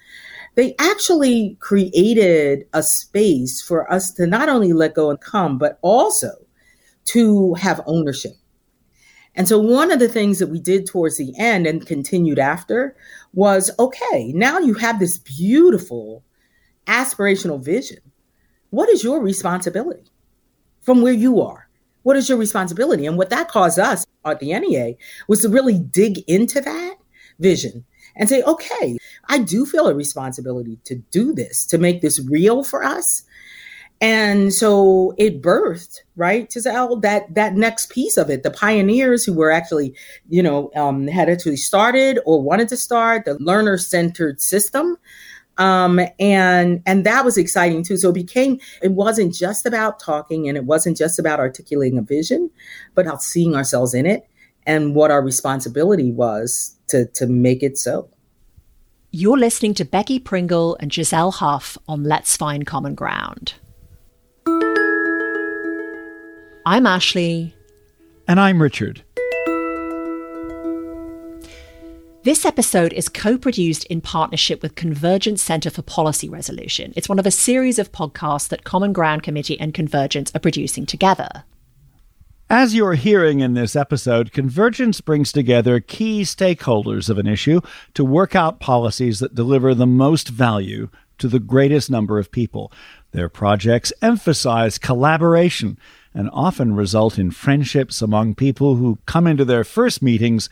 They 0.56 0.74
actually 0.80 1.56
created 1.60 2.66
a 2.74 2.82
space 2.82 3.62
for 3.62 3.90
us 3.90 4.10
to 4.14 4.26
not 4.26 4.48
only 4.48 4.72
let 4.72 4.94
go 4.94 5.08
and 5.08 5.20
come, 5.20 5.56
but 5.56 5.78
also 5.82 6.32
to 7.06 7.54
have 7.54 7.80
ownership. 7.86 8.32
And 9.36 9.48
so 9.48 9.58
one 9.58 9.92
of 9.92 10.00
the 10.00 10.08
things 10.08 10.40
that 10.40 10.48
we 10.48 10.60
did 10.60 10.84
towards 10.84 11.16
the 11.16 11.32
end 11.38 11.66
and 11.66 11.86
continued 11.86 12.40
after 12.40 12.96
was 13.32 13.70
okay, 13.78 14.32
now 14.34 14.58
you 14.58 14.74
have 14.74 14.98
this 14.98 15.16
beautiful 15.16 16.24
aspirational 16.88 17.62
vision. 17.62 17.98
What 18.70 18.88
is 18.88 19.04
your 19.04 19.20
responsibility 19.20 20.10
from 20.82 21.02
where 21.02 21.12
you 21.12 21.40
are? 21.40 21.61
What 22.02 22.16
is 22.16 22.28
your 22.28 22.38
responsibility? 22.38 23.06
And 23.06 23.16
what 23.16 23.30
that 23.30 23.48
caused 23.48 23.78
us 23.78 24.06
at 24.24 24.40
the 24.40 24.58
NEA 24.58 24.94
was 25.28 25.42
to 25.42 25.48
really 25.48 25.78
dig 25.78 26.18
into 26.28 26.60
that 26.60 26.96
vision 27.38 27.84
and 28.16 28.28
say, 28.28 28.42
okay, 28.42 28.98
I 29.28 29.38
do 29.38 29.64
feel 29.64 29.88
a 29.88 29.94
responsibility 29.94 30.78
to 30.84 30.96
do 30.96 31.32
this, 31.32 31.64
to 31.66 31.78
make 31.78 32.00
this 32.00 32.20
real 32.28 32.64
for 32.64 32.84
us. 32.84 33.24
And 34.00 34.52
so 34.52 35.14
it 35.16 35.40
birthed, 35.40 36.00
right, 36.16 36.50
Gisele, 36.50 36.96
that 37.02 37.32
that 37.36 37.54
next 37.54 37.88
piece 37.88 38.16
of 38.16 38.30
it, 38.30 38.42
the 38.42 38.50
pioneers 38.50 39.24
who 39.24 39.32
were 39.32 39.52
actually, 39.52 39.94
you 40.28 40.42
know, 40.42 40.72
um, 40.74 41.06
had 41.06 41.28
actually 41.28 41.56
started 41.56 42.18
or 42.26 42.42
wanted 42.42 42.68
to 42.70 42.76
start 42.76 43.24
the 43.24 43.34
learner 43.34 43.78
centered 43.78 44.40
system 44.40 44.96
um, 45.58 46.00
and 46.18 46.82
and 46.86 47.04
that 47.04 47.24
was 47.24 47.36
exciting 47.36 47.82
too. 47.82 47.96
So 47.96 48.10
it 48.10 48.14
became 48.14 48.58
it 48.82 48.92
wasn't 48.92 49.34
just 49.34 49.66
about 49.66 50.00
talking 50.00 50.48
and 50.48 50.56
it 50.56 50.64
wasn't 50.64 50.96
just 50.96 51.18
about 51.18 51.40
articulating 51.40 51.98
a 51.98 52.02
vision, 52.02 52.50
but 52.94 53.06
about 53.06 53.22
seeing 53.22 53.54
ourselves 53.54 53.94
in 53.94 54.06
it 54.06 54.26
and 54.66 54.94
what 54.94 55.10
our 55.10 55.22
responsibility 55.22 56.10
was 56.10 56.76
to 56.88 57.06
to 57.06 57.26
make 57.26 57.62
it 57.62 57.78
so. 57.78 58.08
You're 59.10 59.38
listening 59.38 59.74
to 59.74 59.84
Becky 59.84 60.18
Pringle 60.18 60.76
and 60.80 60.90
Gisele 60.90 61.32
Huff 61.32 61.76
on 61.86 62.02
Let's 62.02 62.34
Find 62.34 62.66
Common 62.66 62.94
Ground. 62.94 63.54
I'm 66.64 66.86
Ashley. 66.86 67.54
And 68.26 68.40
I'm 68.40 68.62
Richard. 68.62 69.02
This 72.24 72.44
episode 72.44 72.92
is 72.92 73.08
co 73.08 73.36
produced 73.36 73.84
in 73.86 74.00
partnership 74.00 74.62
with 74.62 74.76
Convergence 74.76 75.42
Center 75.42 75.70
for 75.70 75.82
Policy 75.82 76.28
Resolution. 76.28 76.92
It's 76.94 77.08
one 77.08 77.18
of 77.18 77.26
a 77.26 77.32
series 77.32 77.80
of 77.80 77.90
podcasts 77.90 78.46
that 78.50 78.62
Common 78.62 78.92
Ground 78.92 79.24
Committee 79.24 79.58
and 79.58 79.74
Convergence 79.74 80.30
are 80.32 80.38
producing 80.38 80.86
together. 80.86 81.42
As 82.48 82.76
you're 82.76 82.94
hearing 82.94 83.40
in 83.40 83.54
this 83.54 83.74
episode, 83.74 84.30
Convergence 84.30 85.00
brings 85.00 85.32
together 85.32 85.80
key 85.80 86.22
stakeholders 86.22 87.10
of 87.10 87.18
an 87.18 87.26
issue 87.26 87.60
to 87.94 88.04
work 88.04 88.36
out 88.36 88.60
policies 88.60 89.18
that 89.18 89.34
deliver 89.34 89.74
the 89.74 89.84
most 89.84 90.28
value 90.28 90.90
to 91.18 91.26
the 91.26 91.40
greatest 91.40 91.90
number 91.90 92.20
of 92.20 92.30
people. 92.30 92.70
Their 93.10 93.28
projects 93.28 93.92
emphasize 94.00 94.78
collaboration 94.78 95.76
and 96.14 96.30
often 96.32 96.76
result 96.76 97.18
in 97.18 97.32
friendships 97.32 98.00
among 98.00 98.36
people 98.36 98.76
who 98.76 99.00
come 99.06 99.26
into 99.26 99.44
their 99.44 99.64
first 99.64 100.02
meetings 100.02 100.48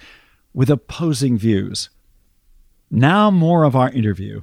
with 0.53 0.71
opposing 0.71 1.39
views. 1.39 1.91
Now, 2.91 3.31
more 3.31 3.65
of 3.65 3.77
our 3.77 3.91
interview. 3.91 4.43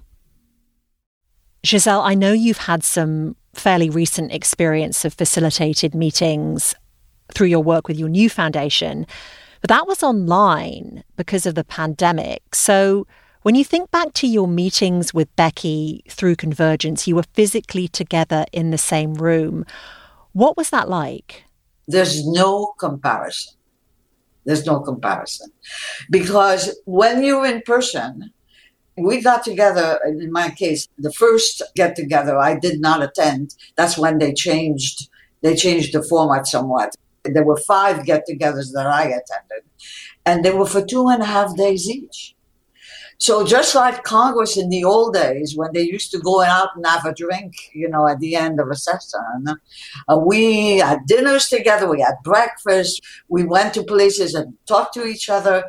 Gisele, 1.64 2.02
I 2.02 2.14
know 2.14 2.32
you've 2.32 2.60
had 2.60 2.84
some 2.84 3.36
fairly 3.54 3.90
recent 3.90 4.32
experience 4.32 5.04
of 5.04 5.14
facilitated 5.14 5.94
meetings 5.94 6.76
through 7.34 7.48
your 7.48 7.64
work 7.64 7.88
with 7.88 8.00
your 8.00 8.08
new 8.08 8.30
foundation, 8.30 9.06
but 9.60 9.70
that 9.70 9.88
was 9.88 10.04
online 10.04 11.04
because 11.18 11.46
of 11.46 11.56
the 11.56 11.64
pandemic. 11.64 12.56
So, 12.56 13.06
when 13.42 13.56
you 13.56 13.64
think 13.64 13.92
back 13.92 14.14
to 14.16 14.28
your 14.28 14.48
meetings 14.48 15.14
with 15.14 15.34
Becky 15.36 16.04
through 16.10 16.36
Convergence, 16.36 17.08
you 17.08 17.16
were 17.16 17.24
physically 17.34 17.88
together 17.88 18.46
in 18.52 18.72
the 18.72 18.78
same 18.78 19.14
room. 19.14 19.66
What 20.34 20.58
was 20.58 20.70
that 20.72 20.90
like? 20.90 21.44
There's 21.88 22.28
no 22.28 22.74
comparison. 22.78 23.57
There's 24.48 24.66
no 24.66 24.80
comparison. 24.80 25.52
Because 26.10 26.80
when 26.86 27.22
you're 27.22 27.46
in 27.46 27.62
person, 27.64 28.32
we 28.98 29.22
got 29.22 29.44
together, 29.44 30.00
in 30.08 30.32
my 30.32 30.50
case, 30.50 30.88
the 30.98 31.12
first 31.12 31.62
get 31.76 31.98
together 31.98 32.38
I 32.38 32.58
did 32.58 32.80
not 32.80 33.04
attend. 33.04 33.54
That's 33.76 33.98
when 33.98 34.18
they 34.20 34.34
changed 34.34 35.10
they 35.44 35.56
changed 35.56 35.94
the 35.94 36.02
format 36.02 36.48
somewhat. 36.48 36.96
There 37.24 37.44
were 37.44 37.58
five 37.58 38.06
get 38.06 38.24
togethers 38.28 38.72
that 38.74 38.88
I 38.88 39.04
attended, 39.04 39.64
and 40.26 40.44
they 40.44 40.52
were 40.52 40.66
for 40.66 40.84
two 40.84 41.10
and 41.10 41.22
a 41.22 41.26
half 41.26 41.56
days 41.56 41.88
each. 41.90 42.34
So 43.20 43.46
just 43.46 43.74
like 43.74 44.04
Congress 44.04 44.58
in 44.58 44.70
the 44.70 44.84
old 44.84 45.16
days, 45.16 45.56
when 45.56 45.72
they 45.74 45.82
used 45.82 46.12
to 46.12 46.20
go 46.20 46.42
out 46.42 46.70
and 46.76 46.86
have 46.86 47.06
a 47.06 47.14
drink, 47.14 47.54
you 47.74 47.90
know, 47.90 48.08
at 48.08 48.20
the 48.20 48.36
end 48.36 48.60
of 48.60 48.70
a 48.70 48.76
session, 48.76 49.48
uh, 50.08 50.18
we 50.18 50.78
had 50.78 51.00
dinners 51.08 51.50
together, 51.50 51.90
we 51.90 52.02
had 52.02 52.16
breakfast, 52.24 53.02
we 53.28 53.44
went 53.44 53.74
to 53.74 53.84
places 53.84 54.36
and 54.36 54.54
talked 54.68 54.94
to 54.94 55.06
each 55.06 55.30
other. 55.30 55.64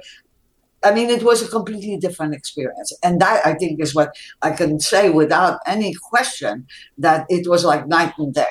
I 0.85 0.93
mean, 0.93 1.09
it 1.09 1.23
was 1.23 1.43
a 1.43 1.49
completely 1.49 1.97
different 1.97 2.35
experience. 2.35 2.93
And 3.03 3.21
that, 3.21 3.45
I 3.47 3.55
think, 3.55 3.81
is 3.81 3.95
what 3.95 4.15
I 4.43 4.51
can 4.51 4.79
say 4.79 5.09
without 5.09 5.59
any 5.67 5.95
question 5.95 6.67
that 6.99 7.27
it 7.31 7.49
was 7.49 7.65
like 7.65 7.89
night 7.89 8.13
and 8.19 8.33
day. 8.33 8.45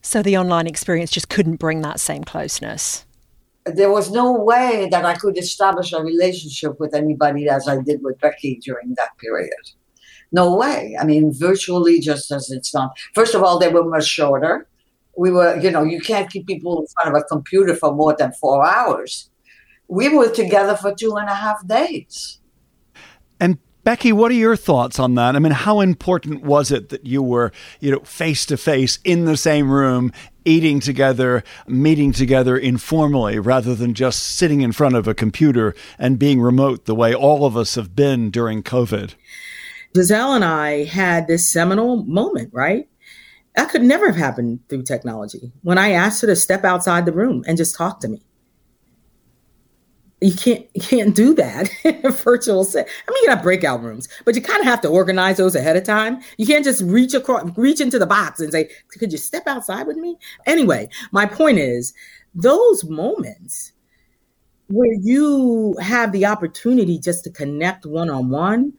So 0.00 0.22
the 0.22 0.36
online 0.38 0.66
experience 0.68 1.10
just 1.10 1.28
couldn't 1.28 1.56
bring 1.56 1.82
that 1.82 2.00
same 2.00 2.24
closeness 2.24 3.04
there 3.64 3.90
was 3.90 4.10
no 4.10 4.32
way 4.32 4.88
that 4.90 5.04
I 5.04 5.14
could 5.14 5.38
establish 5.38 5.92
a 5.92 6.02
relationship 6.02 6.80
with 6.80 6.94
anybody 6.94 7.48
as 7.48 7.68
I 7.68 7.80
did 7.80 8.02
with 8.02 8.18
Becky 8.20 8.60
during 8.62 8.94
that 8.96 9.16
period. 9.18 9.52
No 10.32 10.56
way. 10.56 10.96
I 10.98 11.04
mean, 11.04 11.32
virtually 11.32 12.00
just 12.00 12.30
as 12.32 12.50
it's 12.50 12.70
done. 12.70 12.90
First 13.14 13.34
of 13.34 13.42
all, 13.42 13.58
they 13.58 13.68
were 13.68 13.84
much 13.84 14.06
shorter. 14.06 14.66
We 15.16 15.30
were, 15.30 15.58
you 15.60 15.70
know, 15.70 15.84
you 15.84 16.00
can't 16.00 16.30
keep 16.30 16.46
people 16.46 16.80
in 16.80 16.86
front 16.86 17.14
of 17.14 17.22
a 17.22 17.24
computer 17.24 17.76
for 17.76 17.94
more 17.94 18.16
than 18.18 18.32
four 18.32 18.66
hours. 18.66 19.30
We 19.88 20.08
were 20.08 20.30
together 20.30 20.74
for 20.74 20.94
two 20.94 21.16
and 21.16 21.28
a 21.28 21.34
half 21.34 21.66
days. 21.66 22.40
And 23.38 23.58
Becky, 23.84 24.12
what 24.12 24.30
are 24.30 24.34
your 24.34 24.54
thoughts 24.54 25.00
on 25.00 25.16
that? 25.16 25.34
I 25.34 25.40
mean, 25.40 25.52
how 25.52 25.80
important 25.80 26.42
was 26.42 26.70
it 26.70 26.90
that 26.90 27.04
you 27.04 27.20
were, 27.20 27.50
you 27.80 27.90
know, 27.90 27.98
face 28.00 28.46
to 28.46 28.56
face 28.56 29.00
in 29.02 29.24
the 29.24 29.36
same 29.36 29.72
room, 29.72 30.12
eating 30.44 30.78
together, 30.78 31.42
meeting 31.66 32.12
together 32.12 32.56
informally, 32.56 33.40
rather 33.40 33.74
than 33.74 33.94
just 33.94 34.22
sitting 34.22 34.60
in 34.60 34.70
front 34.70 34.94
of 34.94 35.08
a 35.08 35.14
computer 35.14 35.74
and 35.98 36.18
being 36.18 36.40
remote 36.40 36.84
the 36.84 36.94
way 36.94 37.12
all 37.12 37.44
of 37.44 37.56
us 37.56 37.74
have 37.74 37.96
been 37.96 38.30
during 38.30 38.62
COVID? 38.62 39.14
Gisele 39.94 40.34
and 40.34 40.44
I 40.44 40.84
had 40.84 41.26
this 41.26 41.50
seminal 41.50 42.04
moment, 42.04 42.50
right? 42.52 42.88
That 43.56 43.68
could 43.68 43.82
never 43.82 44.06
have 44.06 44.16
happened 44.16 44.60
through 44.68 44.84
technology. 44.84 45.50
When 45.62 45.76
I 45.76 45.90
asked 45.90 46.20
her 46.20 46.28
to 46.28 46.36
step 46.36 46.64
outside 46.64 47.04
the 47.04 47.12
room 47.12 47.42
and 47.48 47.58
just 47.58 47.74
talk 47.74 47.98
to 48.00 48.08
me 48.08 48.22
you 50.22 50.34
can't 50.34 50.66
you 50.74 50.80
can't 50.80 51.14
do 51.14 51.34
that 51.34 51.68
virtual 52.24 52.64
set. 52.64 52.88
I 53.08 53.10
mean, 53.10 53.24
you 53.24 53.30
have 53.30 53.42
breakout 53.42 53.82
rooms, 53.82 54.08
but 54.24 54.34
you 54.34 54.42
kind 54.42 54.60
of 54.60 54.66
have 54.66 54.80
to 54.82 54.88
organize 54.88 55.36
those 55.36 55.56
ahead 55.56 55.76
of 55.76 55.84
time. 55.84 56.20
You 56.38 56.46
can't 56.46 56.64
just 56.64 56.82
reach 56.82 57.14
across, 57.14 57.50
reach 57.56 57.80
into 57.80 57.98
the 57.98 58.06
box 58.06 58.40
and 58.40 58.52
say, 58.52 58.70
"Could 58.88 59.12
you 59.12 59.18
step 59.18 59.46
outside 59.46 59.86
with 59.86 59.96
me?" 59.96 60.16
Anyway, 60.46 60.88
my 61.10 61.26
point 61.26 61.58
is, 61.58 61.92
those 62.34 62.84
moments 62.84 63.72
where 64.68 64.94
you 65.00 65.76
have 65.80 66.12
the 66.12 66.24
opportunity 66.24 66.98
just 66.98 67.24
to 67.24 67.30
connect 67.30 67.84
one 67.84 68.08
on 68.08 68.30
one, 68.30 68.72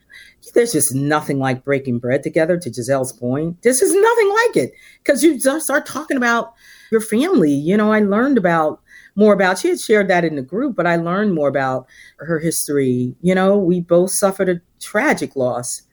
there's 0.54 0.72
just 0.72 0.96
nothing 0.96 1.40
like 1.40 1.64
breaking 1.64 2.00
bread 2.00 2.24
together. 2.24 2.58
To 2.58 2.70
Gisele's 2.70 3.12
point, 3.12 3.62
this 3.64 3.82
is 3.82 3.94
nothing 3.94 4.30
like 4.30 4.64
it 4.64 4.74
because 5.04 5.24
you 5.24 5.40
just 5.40 5.66
start 5.66 5.86
talking 5.86 6.18
about 6.18 6.54
your 6.92 7.02
family. 7.02 7.54
You 7.54 7.76
know, 7.76 7.92
I 7.92 8.00
learned 8.00 8.38
about 8.38 8.82
more 9.16 9.34
about. 9.34 9.60
She 9.60 9.70
had 9.70 9.80
shared 9.80 10.08
that 10.10 10.26
in 10.26 10.36
the 10.36 10.42
group, 10.42 10.76
but 10.76 10.88
I 10.88 10.96
learned 10.96 11.34
more 11.34 11.48
about 11.50 11.88
her 12.18 12.40
history. 12.40 13.16
You 13.22 13.36
know, 13.36 13.58
we 13.58 13.82
both 13.82 14.12
suffered 14.12 14.50
a 14.50 14.62
tragic 14.80 15.36
loss 15.36 15.84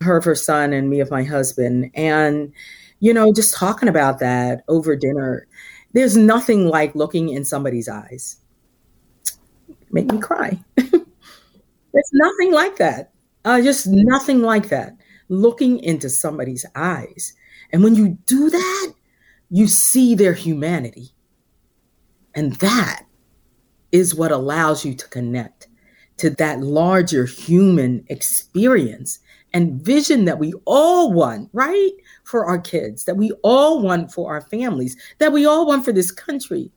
her 0.00 0.16
of 0.16 0.24
her 0.24 0.34
son 0.34 0.72
and 0.72 0.90
me 0.90 1.00
of 1.00 1.10
my 1.10 1.22
husband. 1.22 1.90
And, 1.94 2.52
you 3.00 3.12
know, 3.14 3.32
just 3.32 3.54
talking 3.54 3.88
about 3.88 4.18
that 4.20 4.62
over 4.68 4.96
dinner, 4.96 5.46
there's 5.92 6.16
nothing 6.16 6.66
like 6.66 6.94
looking 6.94 7.30
in 7.30 7.44
somebody's 7.44 7.88
eyes. 7.88 8.38
Make 9.90 10.12
me 10.12 10.18
cry. 10.18 10.58
there's 10.76 12.10
nothing 12.12 12.52
like 12.52 12.76
that. 12.76 13.12
Uh, 13.44 13.62
just 13.62 13.86
nothing 13.86 14.42
like 14.42 14.68
that. 14.68 14.96
Looking 15.28 15.78
into 15.78 16.10
somebody's 16.10 16.66
eyes. 16.74 17.32
And 17.72 17.82
when 17.82 17.94
you 17.94 18.18
do 18.26 18.50
that, 18.50 18.94
you 19.50 19.66
see 19.66 20.14
their 20.14 20.34
humanity. 20.34 21.12
And 22.36 22.52
that 22.56 23.04
is 23.92 24.14
what 24.14 24.30
allows 24.30 24.84
you 24.84 24.94
to 24.94 25.08
connect 25.08 25.68
to 26.18 26.30
that 26.30 26.60
larger 26.60 27.24
human 27.24 28.04
experience 28.08 29.18
and 29.52 29.82
vision 29.82 30.26
that 30.26 30.38
we 30.38 30.52
all 30.66 31.12
want, 31.12 31.48
right? 31.52 31.90
For 32.24 32.44
our 32.44 32.58
kids, 32.58 33.04
that 33.04 33.16
we 33.16 33.32
all 33.42 33.80
want 33.80 34.12
for 34.12 34.30
our 34.30 34.42
families, 34.42 34.96
that 35.18 35.32
we 35.32 35.46
all 35.46 35.66
want 35.66 35.84
for 35.84 35.92
this 35.92 36.10
country. 36.10 36.70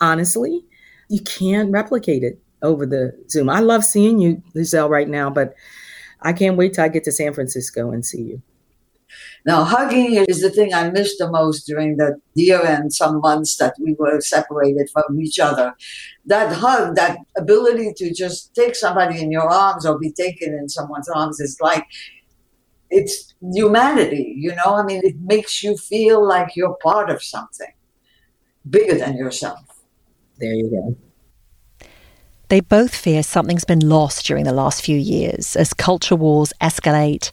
Honestly, 0.00 0.62
you 1.08 1.22
can't 1.22 1.72
replicate 1.72 2.22
it 2.22 2.38
over 2.62 2.84
the 2.84 3.12
Zoom. 3.30 3.48
I 3.48 3.60
love 3.60 3.84
seeing 3.84 4.18
you, 4.18 4.42
Gisele, 4.54 4.88
right 4.88 5.08
now, 5.08 5.30
but 5.30 5.54
I 6.22 6.32
can't 6.32 6.56
wait 6.56 6.74
till 6.74 6.84
I 6.84 6.88
get 6.88 7.04
to 7.04 7.12
San 7.12 7.32
Francisco 7.32 7.90
and 7.90 8.04
see 8.04 8.22
you. 8.22 8.42
Now, 9.44 9.64
hugging 9.64 10.14
is 10.14 10.40
the 10.40 10.50
thing 10.50 10.74
I 10.74 10.90
missed 10.90 11.18
the 11.18 11.30
most 11.30 11.66
during 11.66 11.96
the 11.96 12.20
year 12.34 12.60
and 12.64 12.92
some 12.92 13.20
months 13.20 13.56
that 13.56 13.74
we 13.80 13.94
were 13.98 14.20
separated 14.20 14.90
from 14.92 15.20
each 15.20 15.38
other. 15.38 15.74
That 16.26 16.52
hug, 16.52 16.96
that 16.96 17.18
ability 17.36 17.94
to 17.96 18.12
just 18.12 18.54
take 18.54 18.74
somebody 18.74 19.20
in 19.20 19.30
your 19.30 19.48
arms 19.48 19.86
or 19.86 19.98
be 19.98 20.12
taken 20.12 20.52
in 20.54 20.68
someone's 20.68 21.08
arms 21.08 21.40
is 21.40 21.58
like, 21.60 21.86
it's 22.90 23.34
humanity, 23.40 24.34
you 24.36 24.54
know? 24.54 24.74
I 24.74 24.82
mean, 24.82 25.02
it 25.04 25.16
makes 25.20 25.62
you 25.62 25.76
feel 25.76 26.26
like 26.26 26.56
you're 26.56 26.76
part 26.82 27.10
of 27.10 27.22
something 27.22 27.72
bigger 28.68 28.96
than 28.96 29.16
yourself. 29.16 29.60
There 30.38 30.54
you 30.54 30.70
go. 30.70 30.96
They 32.48 32.60
both 32.60 32.94
fear 32.94 33.22
something's 33.22 33.64
been 33.64 33.86
lost 33.86 34.24
during 34.24 34.44
the 34.44 34.52
last 34.52 34.82
few 34.82 34.96
years 34.96 35.54
as 35.54 35.74
culture 35.74 36.16
wars 36.16 36.52
escalate 36.62 37.30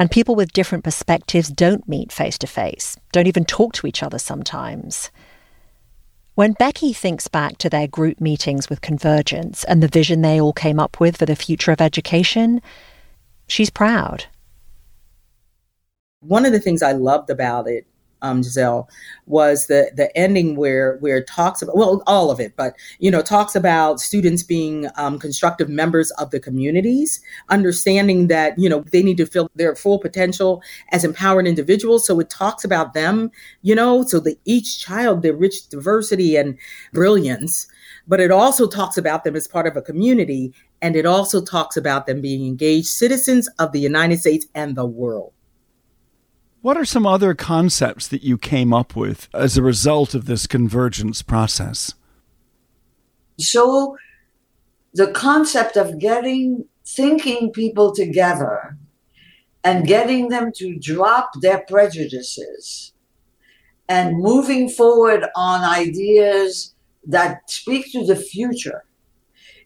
and 0.00 0.10
people 0.10 0.34
with 0.34 0.54
different 0.54 0.82
perspectives 0.82 1.50
don't 1.50 1.86
meet 1.86 2.10
face 2.10 2.38
to 2.38 2.46
face, 2.46 2.96
don't 3.12 3.26
even 3.26 3.44
talk 3.44 3.74
to 3.74 3.86
each 3.86 4.02
other 4.02 4.18
sometimes. 4.18 5.10
When 6.36 6.52
Becky 6.54 6.94
thinks 6.94 7.28
back 7.28 7.58
to 7.58 7.68
their 7.68 7.86
group 7.86 8.18
meetings 8.18 8.70
with 8.70 8.80
Convergence 8.80 9.62
and 9.64 9.82
the 9.82 9.88
vision 9.88 10.22
they 10.22 10.40
all 10.40 10.54
came 10.54 10.80
up 10.80 11.00
with 11.00 11.18
for 11.18 11.26
the 11.26 11.36
future 11.36 11.70
of 11.70 11.82
education, 11.82 12.62
she's 13.46 13.68
proud. 13.68 14.24
One 16.20 16.46
of 16.46 16.52
the 16.52 16.60
things 16.60 16.82
I 16.82 16.92
loved 16.92 17.28
about 17.28 17.68
it 17.68 17.86
um, 18.22 18.42
Gisele, 18.42 18.88
was 19.26 19.66
the 19.66 19.90
the 19.94 20.16
ending 20.16 20.56
where 20.56 20.96
where 20.98 21.18
it 21.18 21.26
talks 21.26 21.62
about 21.62 21.76
well 21.76 22.02
all 22.06 22.30
of 22.30 22.40
it, 22.40 22.54
but 22.56 22.74
you 22.98 23.10
know 23.10 23.22
talks 23.22 23.54
about 23.54 24.00
students 24.00 24.42
being 24.42 24.88
um, 24.96 25.18
constructive 25.18 25.68
members 25.68 26.10
of 26.12 26.30
the 26.30 26.40
communities, 26.40 27.20
understanding 27.48 28.28
that 28.28 28.58
you 28.58 28.68
know 28.68 28.80
they 28.92 29.02
need 29.02 29.16
to 29.16 29.26
feel 29.26 29.50
their 29.54 29.74
full 29.76 29.98
potential 29.98 30.62
as 30.92 31.04
empowered 31.04 31.46
individuals. 31.46 32.06
So 32.06 32.20
it 32.20 32.30
talks 32.30 32.64
about 32.64 32.94
them, 32.94 33.30
you 33.62 33.74
know, 33.74 34.04
so 34.04 34.20
that 34.20 34.38
each 34.44 34.80
child, 34.80 35.22
their 35.22 35.34
rich 35.34 35.68
diversity 35.68 36.36
and 36.36 36.58
brilliance, 36.92 37.66
but 38.06 38.20
it 38.20 38.30
also 38.30 38.66
talks 38.66 38.98
about 38.98 39.24
them 39.24 39.36
as 39.36 39.46
part 39.46 39.66
of 39.66 39.76
a 39.76 39.82
community, 39.82 40.52
and 40.82 40.96
it 40.96 41.06
also 41.06 41.40
talks 41.42 41.76
about 41.76 42.06
them 42.06 42.20
being 42.20 42.46
engaged 42.46 42.88
citizens 42.88 43.48
of 43.58 43.72
the 43.72 43.80
United 43.80 44.18
States 44.20 44.46
and 44.54 44.76
the 44.76 44.86
world. 44.86 45.32
What 46.62 46.76
are 46.76 46.84
some 46.84 47.06
other 47.06 47.32
concepts 47.34 48.06
that 48.08 48.22
you 48.22 48.36
came 48.36 48.74
up 48.74 48.94
with 48.94 49.28
as 49.32 49.56
a 49.56 49.62
result 49.62 50.14
of 50.14 50.26
this 50.26 50.46
convergence 50.46 51.22
process? 51.22 51.94
So, 53.38 53.96
the 54.92 55.10
concept 55.12 55.76
of 55.78 55.98
getting 55.98 56.66
thinking 56.84 57.50
people 57.52 57.94
together 57.94 58.76
and 59.64 59.86
getting 59.86 60.28
them 60.28 60.52
to 60.56 60.78
drop 60.78 61.30
their 61.40 61.64
prejudices 61.66 62.92
and 63.88 64.18
moving 64.18 64.68
forward 64.68 65.24
on 65.34 65.64
ideas 65.64 66.74
that 67.06 67.48
speak 67.50 67.90
to 67.92 68.04
the 68.04 68.16
future 68.16 68.84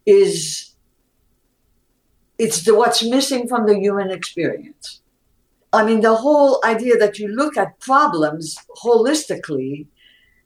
is 0.06 0.74
it's 2.38 2.64
the 2.64 2.74
what's 2.74 3.02
missing 3.02 3.48
from 3.48 3.66
the 3.66 3.78
human 3.78 4.10
experience 4.10 5.00
I 5.74 5.84
mean, 5.84 6.00
the 6.00 6.14
whole 6.14 6.60
idea 6.64 6.96
that 6.98 7.18
you 7.18 7.28
look 7.28 7.56
at 7.56 7.80
problems 7.80 8.56
holistically 8.82 9.86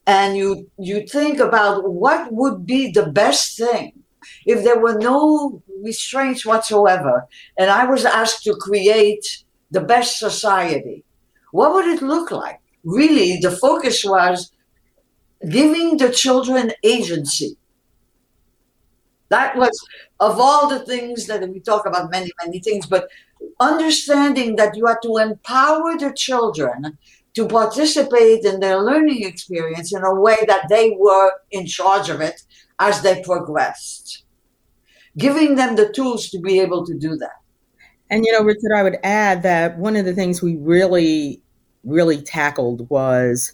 and 0.07 0.37
you 0.37 0.71
you 0.79 1.07
think 1.07 1.39
about 1.39 1.91
what 1.93 2.33
would 2.33 2.65
be 2.67 2.91
the 2.91 3.07
best 3.07 3.59
thing 3.59 3.93
if 4.47 4.65
there 4.65 4.79
were 4.81 4.99
no 4.99 5.63
restraints 5.85 6.47
whatsoever 6.47 7.27
and 7.59 7.71
I 7.71 7.85
was 7.85 8.05
asked 8.05 8.43
to 8.45 8.55
create 8.55 9.45
the 9.71 9.83
best 9.83 10.19
society, 10.19 11.05
what 11.53 11.75
would 11.75 11.87
it 11.87 12.03
look 12.03 12.31
like? 12.31 12.61
Really, 12.85 13.39
the 13.39 13.51
focus 13.51 14.05
was 14.05 14.51
giving 15.51 15.99
the 15.99 16.11
children 16.11 16.73
agency. 16.83 17.57
That 19.29 19.57
was 19.57 19.79
of 20.21 20.41
all 20.41 20.69
the 20.69 20.81
things 20.87 21.27
that 21.27 21.47
we 21.49 21.61
talk 21.61 21.85
about 21.87 22.11
many, 22.11 22.31
many 22.43 22.61
things, 22.61 22.87
but 22.87 23.09
understanding 23.61 24.57
that 24.57 24.77
you 24.77 24.87
have 24.87 25.01
to 25.03 25.17
empower 25.17 25.97
the 25.99 26.13
children 26.17 26.99
to 27.35 27.47
participate 27.47 28.45
in 28.45 28.61
their 28.61 28.81
learning 28.81 29.25
experience 29.25 29.95
in 29.95 30.03
a 30.03 30.15
way 30.15 30.37
that 30.47 30.69
they 30.69 30.97
were 30.99 31.31
in 31.51 31.67
charge 31.67 32.09
of 32.09 32.21
it 32.21 32.43
as 32.81 33.03
they 33.03 33.23
progressed, 33.23 34.25
giving 35.17 35.55
them 35.55 35.77
the 35.77 35.93
tools 35.93 36.31
to 36.31 36.41
be 36.41 36.61
able 36.61 36.85
to 36.87 36.95
do 36.99 37.17
that. 37.17 37.37
And, 38.11 38.25
you 38.25 38.33
know, 38.33 38.43
Richard, 38.43 38.73
I 38.75 38.83
would 38.83 38.99
add 39.03 39.43
that 39.43 39.79
one 39.79 39.97
of 39.97 40.05
the 40.05 40.15
things 40.15 40.41
we 40.41 40.57
really, 40.57 41.43
really 41.85 42.23
tackled 42.23 42.89
was 42.91 43.53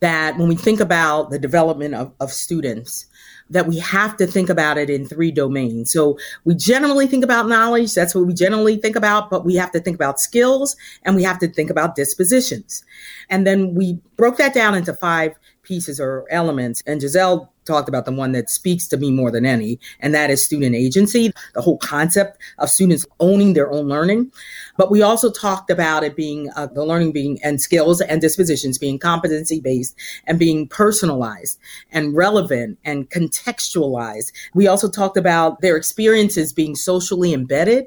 that 0.00 0.38
when 0.38 0.48
we 0.48 0.56
think 0.56 0.80
about 0.80 1.30
the 1.30 1.38
development 1.38 1.94
of, 1.94 2.12
of 2.20 2.32
students, 2.32 3.06
that 3.50 3.66
we 3.66 3.78
have 3.78 4.16
to 4.16 4.26
think 4.26 4.50
about 4.50 4.76
it 4.78 4.90
in 4.90 5.06
three 5.06 5.30
domains. 5.30 5.92
So 5.92 6.18
we 6.44 6.54
generally 6.54 7.06
think 7.06 7.24
about 7.24 7.48
knowledge. 7.48 7.94
That's 7.94 8.14
what 8.14 8.26
we 8.26 8.34
generally 8.34 8.76
think 8.76 8.96
about, 8.96 9.30
but 9.30 9.44
we 9.44 9.54
have 9.54 9.70
to 9.72 9.80
think 9.80 9.94
about 9.94 10.20
skills 10.20 10.76
and 11.04 11.14
we 11.14 11.22
have 11.22 11.38
to 11.38 11.48
think 11.48 11.70
about 11.70 11.94
dispositions. 11.94 12.84
And 13.30 13.46
then 13.46 13.74
we 13.74 13.98
broke 14.16 14.36
that 14.38 14.54
down 14.54 14.74
into 14.74 14.92
five 14.92 15.38
pieces 15.66 16.00
or 16.00 16.24
elements. 16.30 16.82
And 16.86 17.00
Gisele 17.00 17.52
talked 17.66 17.88
about 17.88 18.04
the 18.04 18.12
one 18.12 18.32
that 18.32 18.48
speaks 18.48 18.86
to 18.88 18.96
me 18.96 19.10
more 19.10 19.30
than 19.30 19.44
any, 19.44 19.78
and 20.00 20.14
that 20.14 20.30
is 20.30 20.42
student 20.42 20.74
agency, 20.74 21.32
the 21.54 21.60
whole 21.60 21.78
concept 21.78 22.38
of 22.58 22.70
students 22.70 23.04
owning 23.20 23.52
their 23.52 23.70
own 23.70 23.88
learning. 23.88 24.32
But 24.76 24.90
we 24.90 25.02
also 25.02 25.30
talked 25.30 25.70
about 25.70 26.04
it 26.04 26.16
being 26.16 26.48
uh, 26.56 26.66
the 26.66 26.84
learning 26.84 27.12
being 27.12 27.38
and 27.42 27.60
skills 27.60 28.00
and 28.00 28.20
dispositions 28.20 28.78
being 28.78 28.98
competency 28.98 29.60
based 29.60 29.96
and 30.26 30.38
being 30.38 30.68
personalized 30.68 31.58
and 31.90 32.14
relevant 32.14 32.78
and 32.84 33.10
contextualized. 33.10 34.32
We 34.54 34.68
also 34.68 34.88
talked 34.88 35.16
about 35.16 35.60
their 35.60 35.76
experiences 35.76 36.52
being 36.52 36.76
socially 36.76 37.34
embedded 37.34 37.86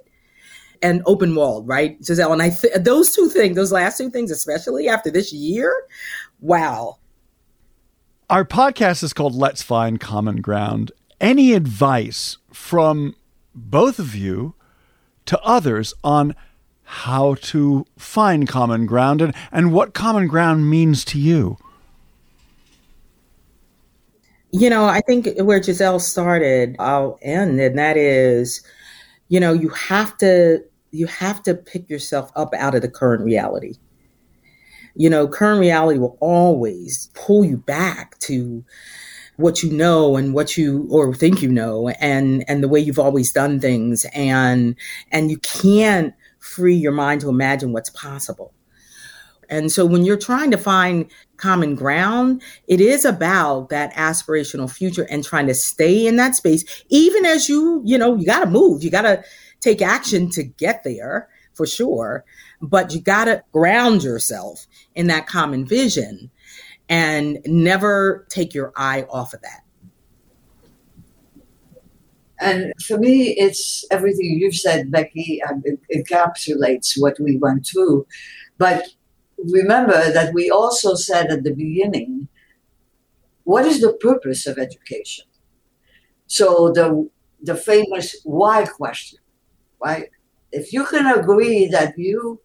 and 0.81 1.01
open 1.05 1.35
walled, 1.35 1.67
right, 1.67 2.01
Gisele? 2.01 2.31
And 2.33 2.41
I 2.41 2.49
th- 2.49 2.73
those 2.79 3.11
two 3.13 3.29
things, 3.29 3.55
those 3.55 3.71
last 3.71 3.97
two 3.97 4.09
things, 4.09 4.31
especially 4.31 4.87
after 4.87 5.11
this 5.11 5.33
year, 5.33 5.73
wow, 6.39 6.98
our 8.29 8.45
podcast 8.45 9.01
is 9.01 9.11
called 9.11 9.33
Let's 9.33 9.63
Find 9.63 9.99
Common 9.99 10.39
Ground. 10.41 10.91
Any 11.19 11.53
advice 11.53 12.37
from 12.53 13.15
both 13.55 13.97
of 13.97 14.15
you 14.15 14.53
to 15.25 15.41
others 15.41 15.95
on 16.03 16.35
how 16.83 17.35
to 17.35 17.85
find 17.97 18.47
common 18.47 18.85
ground 18.85 19.21
and, 19.21 19.33
and 19.51 19.73
what 19.73 19.93
common 19.93 20.27
ground 20.27 20.69
means 20.69 21.03
to 21.05 21.19
you? 21.19 21.57
You 24.51 24.69
know, 24.69 24.85
I 24.85 25.01
think 25.01 25.27
where 25.39 25.59
Gisele 25.59 25.99
started, 25.99 26.75
I'll 26.79 27.19
end, 27.21 27.59
and 27.59 27.77
that 27.77 27.97
is, 27.97 28.63
you 29.27 29.39
know, 29.39 29.53
you 29.53 29.69
have 29.69 30.17
to 30.17 30.63
you 30.91 31.05
have 31.05 31.43
to 31.43 31.53
pick 31.53 31.87
yourself 31.89 32.31
up 32.35 32.53
out 32.55 32.73
of 32.73 32.81
the 32.81 32.89
current 32.89 33.23
reality 33.23 33.75
you 34.99 35.09
know, 35.09 35.29
current 35.29 35.61
reality 35.61 35.97
will 35.97 36.17
always 36.19 37.09
pull 37.13 37.45
you 37.45 37.55
back 37.55 38.19
to 38.19 38.65
what 39.37 39.63
you 39.63 39.71
know 39.71 40.17
and 40.17 40.33
what 40.33 40.57
you 40.57 40.85
or 40.91 41.15
think 41.15 41.41
you 41.41 41.49
know 41.49 41.87
and 42.01 42.43
and 42.49 42.61
the 42.61 42.67
way 42.67 42.81
you've 42.81 42.99
always 42.99 43.31
done 43.31 43.61
things. 43.61 44.05
And 44.13 44.75
and 45.09 45.31
you 45.31 45.37
can't 45.37 46.13
free 46.39 46.75
your 46.75 46.91
mind 46.91 47.21
to 47.21 47.29
imagine 47.29 47.71
what's 47.71 47.89
possible. 47.91 48.53
And 49.47 49.71
so 49.71 49.85
when 49.85 50.03
you're 50.03 50.17
trying 50.17 50.51
to 50.51 50.57
find 50.57 51.09
common 51.37 51.75
ground, 51.75 52.41
it 52.67 52.81
is 52.81 53.05
about 53.05 53.69
that 53.69 53.93
aspirational 53.93 54.69
future 54.69 55.07
and 55.09 55.23
trying 55.23 55.47
to 55.47 55.55
stay 55.55 56.07
in 56.07 56.17
that 56.17 56.35
space 56.35 56.83
even 56.89 57.25
as 57.25 57.47
you, 57.47 57.81
you 57.85 57.97
know, 57.97 58.17
you 58.17 58.25
got 58.25 58.43
to 58.43 58.51
move, 58.51 58.83
you 58.83 58.91
got 58.91 59.03
to 59.03 59.23
take 59.61 59.81
action 59.81 60.29
to 60.31 60.43
get 60.43 60.83
there 60.83 61.29
for 61.59 61.67
sure, 61.67 62.23
but 62.61 62.93
you 62.93 63.01
got 63.01 63.25
to 63.25 63.43
ground 63.51 64.01
yourself 64.01 64.65
in 64.95 65.07
that 65.07 65.27
common 65.27 65.65
vision 65.65 66.31
and 66.87 67.39
never 67.45 68.25
take 68.29 68.53
your 68.53 68.71
eye 68.77 69.05
off 69.09 69.33
of 69.33 69.41
that. 69.41 69.59
And 72.39 72.71
for 72.87 72.97
me, 72.97 73.35
it's 73.37 73.83
everything 73.91 74.39
you've 74.39 74.55
said, 74.55 74.89
Becky, 74.89 75.41
um, 75.43 75.61
and 75.65 75.77
it 75.89 76.07
encapsulates 76.07 76.93
what 76.97 77.19
we 77.19 77.35
went 77.35 77.67
through. 77.67 78.07
But 78.57 78.85
remember 79.37 80.13
that 80.13 80.33
we 80.33 80.49
also 80.49 80.95
said 80.95 81.29
at 81.29 81.43
the 81.43 81.53
beginning, 81.53 82.29
what 83.43 83.65
is 83.65 83.81
the 83.81 83.91
purpose 83.99 84.47
of 84.47 84.57
education? 84.57 85.25
So 86.27 86.71
the 86.71 87.09
the 87.41 87.55
famous 87.55 88.15
why 88.23 88.65
question, 88.65 89.19
right? 89.83 90.09
If 90.51 90.73
you 90.73 90.85
can 90.85 91.05
agree 91.07 91.67
that 91.67 91.97
you 91.97 92.41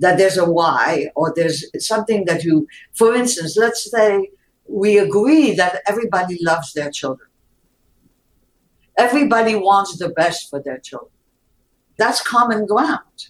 that 0.00 0.18
there's 0.18 0.36
a 0.36 0.50
why 0.50 1.06
or 1.14 1.32
there's 1.36 1.64
something 1.78 2.24
that 2.24 2.42
you, 2.42 2.66
for 2.94 3.14
instance, 3.14 3.56
let's 3.56 3.90
say 3.90 4.28
we 4.66 4.98
agree 4.98 5.54
that 5.54 5.82
everybody 5.86 6.36
loves 6.42 6.72
their 6.72 6.90
children. 6.90 7.28
Everybody 8.98 9.54
wants 9.54 9.96
the 9.96 10.08
best 10.10 10.50
for 10.50 10.60
their 10.60 10.78
children. 10.78 11.10
That's 11.96 12.20
common 12.22 12.66
ground. 12.66 13.28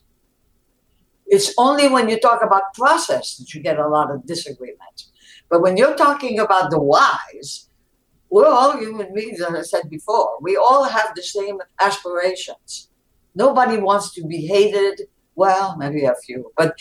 It's 1.27 1.53
only 1.59 1.89
when 1.89 2.09
you 2.09 2.19
talk 2.19 2.43
about 2.43 2.75
process 2.75 3.37
that 3.37 3.55
you 3.55 3.63
get 3.63 3.79
a 3.79 3.89
lot 3.89 4.11
of 4.11 4.27
disagreement. 4.27 5.05
But 5.51 5.63
when 5.63 5.77
you're 5.77 5.97
talking 5.97 6.39
about 6.39 6.71
the 6.71 6.81
whys, 6.81 7.69
we're 8.31 8.47
all 8.47 8.79
human 8.79 9.15
beings, 9.15 9.41
as 9.41 9.55
I 9.55 9.63
said 9.63 9.91
before. 9.91 10.39
We 10.41 10.57
all 10.57 10.85
have 10.85 11.15
the 11.15 11.23
same 11.23 11.59
aspirations. 11.81 12.91
Nobody 13.35 13.77
wants 13.79 14.12
to 14.14 14.27
be 14.27 14.47
hated 14.47 15.03
well, 15.35 15.77
maybe 15.77 16.05
a 16.05 16.14
few, 16.25 16.53
but 16.57 16.77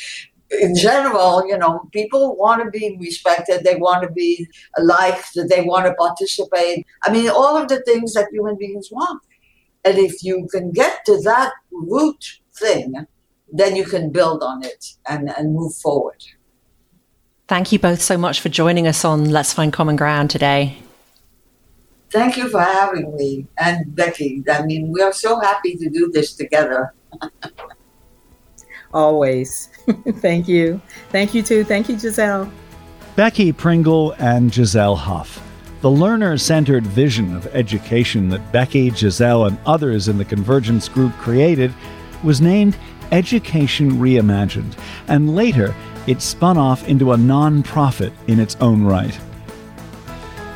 in 0.61 0.75
general, 0.75 1.47
you 1.47 1.57
know, 1.57 1.89
people 1.91 2.35
want 2.35 2.63
to 2.63 2.69
be 2.69 2.97
respected, 2.99 3.63
they 3.63 3.75
want 3.75 4.03
to 4.03 4.11
be 4.11 4.47
liked, 4.77 5.31
they 5.35 5.61
want 5.61 5.85
to 5.87 5.93
participate. 5.93 6.85
I 7.03 7.11
mean, 7.11 7.29
all 7.29 7.57
of 7.57 7.67
the 7.67 7.81
things 7.81 8.13
that 8.13 8.27
human 8.31 8.57
beings 8.57 8.89
want. 8.91 9.21
And 9.83 9.97
if 9.97 10.23
you 10.23 10.47
can 10.51 10.71
get 10.71 11.03
to 11.05 11.19
that 11.23 11.53
root 11.71 12.39
thing, 12.55 13.05
then 13.51 13.75
you 13.75 13.83
can 13.83 14.11
build 14.11 14.43
on 14.43 14.63
it 14.63 14.85
and, 15.07 15.29
and 15.37 15.53
move 15.53 15.73
forward. 15.75 16.23
Thank 17.47 17.71
you 17.71 17.79
both 17.79 18.01
so 18.01 18.17
much 18.17 18.39
for 18.39 18.49
joining 18.49 18.87
us 18.87 19.03
on 19.03 19.29
Let's 19.29 19.53
Find 19.53 19.73
Common 19.73 19.95
Ground 19.95 20.29
today. 20.29 20.77
Thank 22.13 22.37
you 22.37 22.47
for 22.47 22.61
having 22.61 23.15
me 23.15 23.47
and 23.57 23.95
Becky. 23.95 24.43
I 24.47 24.63
mean, 24.63 24.91
we 24.91 25.01
are 25.01 25.11
so 25.11 25.39
happy 25.39 25.75
to 25.77 25.89
do 25.89 26.11
this 26.11 26.33
together. 26.33 26.93
Always. 28.93 29.69
Thank 30.17 30.47
you. 30.47 30.79
Thank 31.09 31.33
you 31.33 31.41
too. 31.41 31.63
Thank 31.63 31.89
you, 31.89 31.97
Gisele. 31.97 32.51
Becky 33.15 33.51
Pringle 33.51 34.11
and 34.19 34.51
Gisele 34.51 34.95
Huff. 34.95 35.41
The 35.81 35.89
learner 35.89 36.37
centered 36.37 36.85
vision 36.85 37.35
of 37.35 37.47
education 37.47 38.29
that 38.29 38.51
Becky, 38.51 38.91
Gisele, 38.91 39.45
and 39.45 39.57
others 39.65 40.07
in 40.07 40.19
the 40.19 40.25
Convergence 40.25 40.87
Group 40.87 41.13
created 41.13 41.73
was 42.23 42.39
named 42.39 42.77
Education 43.11 43.93
Reimagined, 43.93 44.77
and 45.07 45.35
later 45.35 45.73
it 46.05 46.21
spun 46.21 46.59
off 46.59 46.87
into 46.87 47.13
a 47.13 47.17
non 47.17 47.63
profit 47.63 48.13
in 48.27 48.39
its 48.39 48.55
own 48.61 48.83
right. 48.83 49.19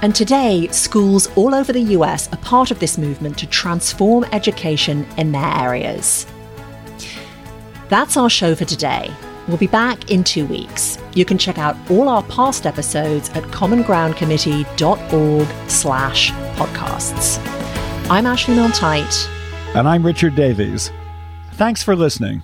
And 0.02 0.14
today, 0.14 0.68
schools 0.68 1.28
all 1.36 1.56
over 1.56 1.74
the 1.74 1.82
US 1.82 2.32
are 2.32 2.38
part 2.38 2.72
of 2.72 2.80
this 2.80 2.98
movement 2.98 3.38
to 3.40 3.48
transform 3.48 4.24
education 4.26 5.08
in 5.18 5.32
their 5.32 5.52
areas. 5.58 6.28
That's 7.90 8.18
our 8.18 8.30
show 8.30 8.54
for 8.54 8.66
today. 8.66 9.12
We'll 9.48 9.58
be 9.58 9.68
back 9.68 10.12
in 10.12 10.24
two 10.24 10.46
weeks. 10.46 10.98
You 11.14 11.26
can 11.26 11.38
check 11.38 11.58
out 11.58 11.78
all 11.90 12.10
our 12.10 12.24
past 12.24 12.66
episodes 12.66 13.30
at 13.30 13.44
commongroundcommittee.org 13.46 15.70
slash 15.70 16.32
podcasts. 16.32 17.40
I'm 18.10 18.26
Ashley 18.26 18.56
Milne 18.56 18.72
And 19.74 19.88
I'm 19.88 20.06
Richard 20.06 20.36
Davies. 20.36 20.92
Thanks 21.54 21.82
for 21.82 21.96
listening. 21.96 22.44